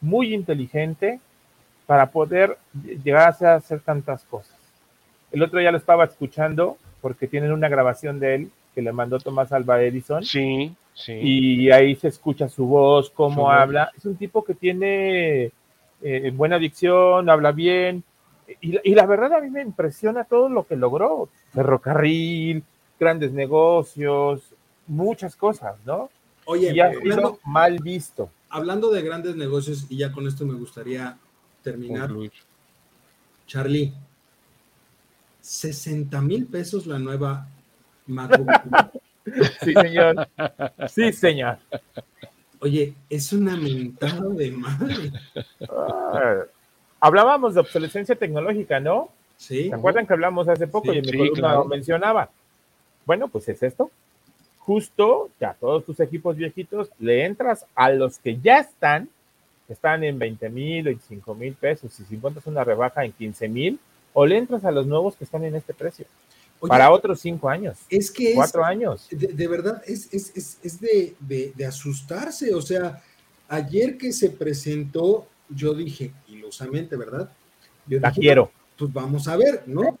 [0.00, 1.20] muy inteligente,
[1.88, 2.58] para poder
[3.02, 4.54] llegar a hacer tantas cosas.
[5.32, 9.18] El otro día lo estaba escuchando, porque tienen una grabación de él que le mandó
[9.18, 10.22] Tomás Alba Edison.
[10.22, 10.76] Sí.
[11.06, 13.90] Y ahí se escucha su voz, cómo habla.
[13.96, 15.50] Es un tipo que tiene
[16.02, 18.04] eh, buena dicción, habla bien.
[18.60, 21.30] Y, la verdad a mí me impresiona todo lo que logró.
[21.54, 22.62] Ferrocarril,
[23.00, 24.42] grandes negocios,
[24.86, 26.10] muchas cosas, ¿no?
[26.44, 28.28] Oye, y ha sido mal visto.
[28.50, 31.18] Hablando de grandes negocios, y ya con esto me gustaría
[31.62, 32.10] terminar.
[33.46, 33.92] Charlie,
[35.40, 37.48] 60 mil pesos la nueva
[38.06, 38.50] MacBook.
[39.62, 40.28] Sí, señor.
[40.88, 41.58] Sí, señor.
[42.60, 45.12] Oye, es una mentada de madre.
[45.68, 46.44] Ah,
[46.98, 49.10] hablábamos de obsolescencia tecnológica, ¿no?
[49.36, 49.68] Sí.
[49.68, 52.30] ¿Se acuerdan que hablamos hace poco y en mi columna mencionaba?
[53.04, 53.90] Bueno, pues es esto.
[54.68, 59.08] Justo, ya todos tus equipos viejitos, le entras a los que ya están,
[59.66, 63.80] están en 20 mil, 25 mil pesos, y si encuentras una rebaja en 15 mil,
[64.12, 66.04] o le entras a los nuevos que están en este precio
[66.60, 67.78] para otros cinco años.
[67.88, 69.08] Es que cuatro años.
[69.10, 70.10] De, verdad, es,
[70.82, 71.14] de,
[71.56, 72.52] de, asustarse.
[72.52, 73.02] O sea,
[73.48, 77.32] ayer que se presentó, yo dije, ilusamente, ¿verdad?
[77.86, 78.50] Yo La quiero.
[78.78, 79.98] Pues vamos a ver, ¿no?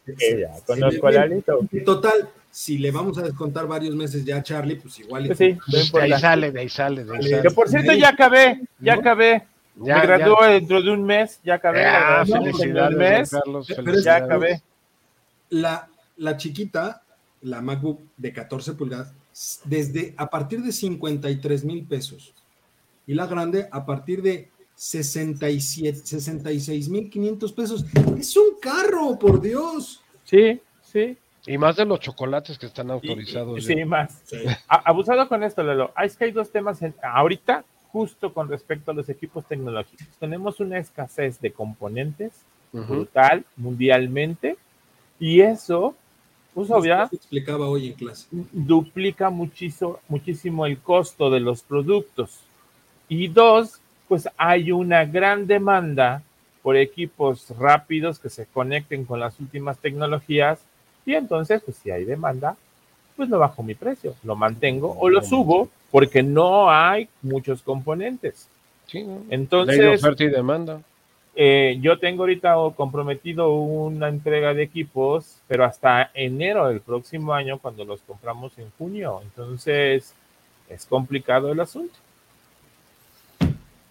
[0.64, 1.60] conozco alito.
[1.84, 5.26] Total, si le vamos a descontar varios meses ya a Charlie, pues igual.
[5.26, 7.42] Pues sí, de ahí sale, de ahí sale, de ahí sale.
[7.42, 9.44] Que por cierto, ya acabé, ya acabé.
[9.80, 11.86] Ya, Me graduó dentro de un mes, ya acabé.
[11.86, 13.68] Ah, felicidades, Carlos,
[14.04, 14.62] Ya acabé.
[15.50, 17.02] La, la chiquita,
[17.42, 19.12] la MacBook de 14 pulgadas,
[19.64, 22.34] desde a partir de 53 mil pesos.
[23.06, 27.84] Y la grande a partir de 67, 66 mil 500 pesos.
[28.16, 30.00] Es un carro, por Dios.
[30.22, 31.16] Sí, sí.
[31.48, 33.64] Y más de los chocolates que están autorizados.
[33.64, 34.22] sí, más.
[34.68, 35.92] Abusado con esto, Lelo.
[36.00, 40.06] Es que hay dos temas ahorita, justo con respecto a los equipos tecnológicos.
[40.20, 42.32] Tenemos una escasez de componentes
[42.72, 44.56] brutal mundialmente
[45.18, 45.96] y eso
[46.54, 47.08] Puso ya.
[47.10, 48.26] explicaba hoy en clase.
[48.30, 52.40] Duplica muchísimo, muchísimo el costo de los productos.
[53.08, 56.22] Y dos, pues hay una gran demanda
[56.62, 60.60] por equipos rápidos que se conecten con las últimas tecnologías.
[61.06, 62.56] Y entonces, pues si hay demanda,
[63.16, 68.48] pues no bajo mi precio, lo mantengo o lo subo porque no hay muchos componentes.
[68.86, 70.02] Sí, entonces.
[70.02, 70.80] oferta y demanda.
[71.34, 77.58] Eh, yo tengo ahorita comprometido una entrega de equipos, pero hasta enero del próximo año,
[77.58, 79.20] cuando los compramos en junio.
[79.22, 80.14] Entonces,
[80.68, 81.94] es complicado el asunto.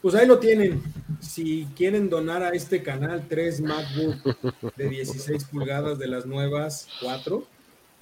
[0.07, 0.81] Pues ahí lo tienen.
[1.19, 7.45] Si quieren donar a este canal tres MacBook de 16 pulgadas de las nuevas, cuatro,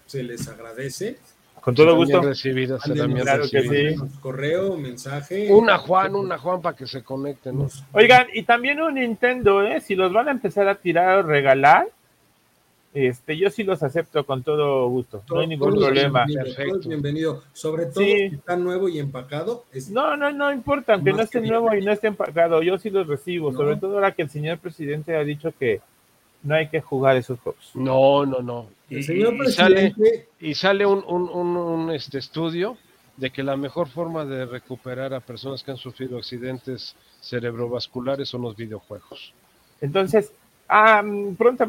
[0.06, 1.18] se les agradece.
[1.62, 2.22] Con todo gusto.
[2.22, 3.96] Recibidas, claro que sí.
[4.22, 5.52] Correo, mensaje.
[5.52, 7.68] Una Juan, una Juan para que se conecten.
[7.92, 9.82] Oigan, y también un Nintendo, ¿eh?
[9.82, 11.88] Si los van a empezar a tirar o regalar,
[12.96, 15.22] este, yo sí los acepto con todo gusto.
[15.30, 16.26] no hay ningún problema.
[16.26, 17.44] Bienvenido, bienvenido.
[17.52, 19.66] Sobre todo si está nuevo y empacado.
[19.92, 23.06] No, no, no importa, aunque no esté nuevo y no esté empacado, yo sí los
[23.06, 23.52] recibo.
[23.52, 25.82] Sobre todo ahora que el señor presidente ha dicho que
[26.44, 27.72] no hay que jugar esos juegos.
[27.74, 28.68] No, no, no.
[28.90, 29.94] Y, sale,
[30.40, 32.78] y sale un, un, este estudio
[33.18, 38.44] de que la mejor forma de recuperar a personas que han sufrido accidentes cerebrovasculares son
[38.44, 39.34] los videojuegos.
[39.82, 40.32] Entonces,
[40.70, 41.04] ah,
[41.38, 41.66] pronto,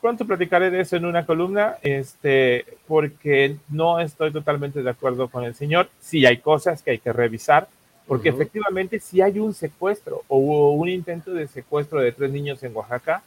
[0.00, 5.44] pronto platicaré de eso en una columna, este, porque no estoy totalmente de acuerdo con
[5.44, 5.88] el señor.
[6.00, 7.68] Sí hay cosas que hay que revisar,
[8.06, 12.74] porque efectivamente si hay un secuestro o un intento de secuestro de tres niños en
[12.74, 13.22] Oaxaca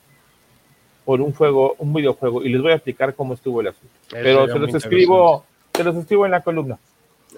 [1.06, 3.93] por un juego, un videojuego, y les voy a explicar cómo estuvo el asunto.
[4.10, 6.78] Pero se los escribo, se los escribo en la columna.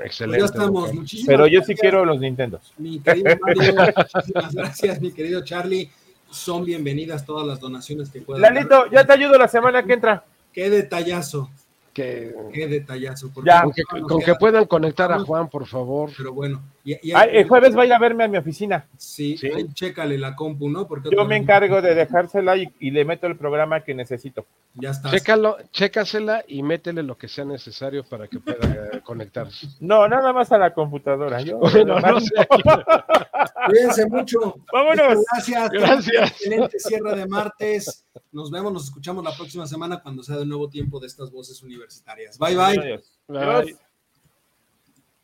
[0.03, 0.39] Excelente.
[0.39, 0.93] ya estamos.
[0.93, 2.74] Muchísimas Pero yo sí quiero los Nintendos.
[2.78, 3.74] Mi querido Mario,
[4.14, 5.89] muchísimas gracias, mi querido Charlie.
[6.34, 8.42] Son bienvenidas todas las donaciones que puedan.
[8.42, 10.26] Lalito, ya te ayudo la semana que entra.
[10.52, 11.52] Qué detallazo.
[11.94, 13.32] Que, Qué detallazo.
[13.46, 13.62] Ya.
[13.62, 16.10] con que, con puedan conectar a Juan, por favor.
[16.18, 16.60] Pero bueno.
[16.86, 18.86] Y, y- Ah, el jueves va a ir a verme a mi oficina.
[18.98, 19.48] Sí, Sí.
[19.48, 20.86] ahí chécale la compu, ¿no?
[20.88, 24.46] Porque Yo me encargo de dejársela y, y le meto el programa que necesito.
[24.74, 25.10] Ya está.
[25.12, 28.58] Chécalo, chécasela y métele lo que sea necesario para que pueda
[28.92, 29.68] eh, conectarse.
[29.80, 31.40] No, nada más a la computadora.
[31.42, 32.34] Yo, Bueno, no sé.
[33.68, 34.56] Cuídense mucho.
[34.72, 35.24] Vámonos.
[35.32, 35.70] Gracias.
[35.70, 36.32] Gracias.
[36.32, 38.06] Excelente cierre de martes.
[38.32, 41.62] Nos vemos, nos escuchamos la próxima semana cuando sea de nuevo tiempo de estas voces
[41.64, 42.38] universitarias.
[42.38, 42.80] Bye bye.
[42.80, 43.20] Adiós.
[43.28, 43.38] Bye.
[43.40, 43.80] Adiós.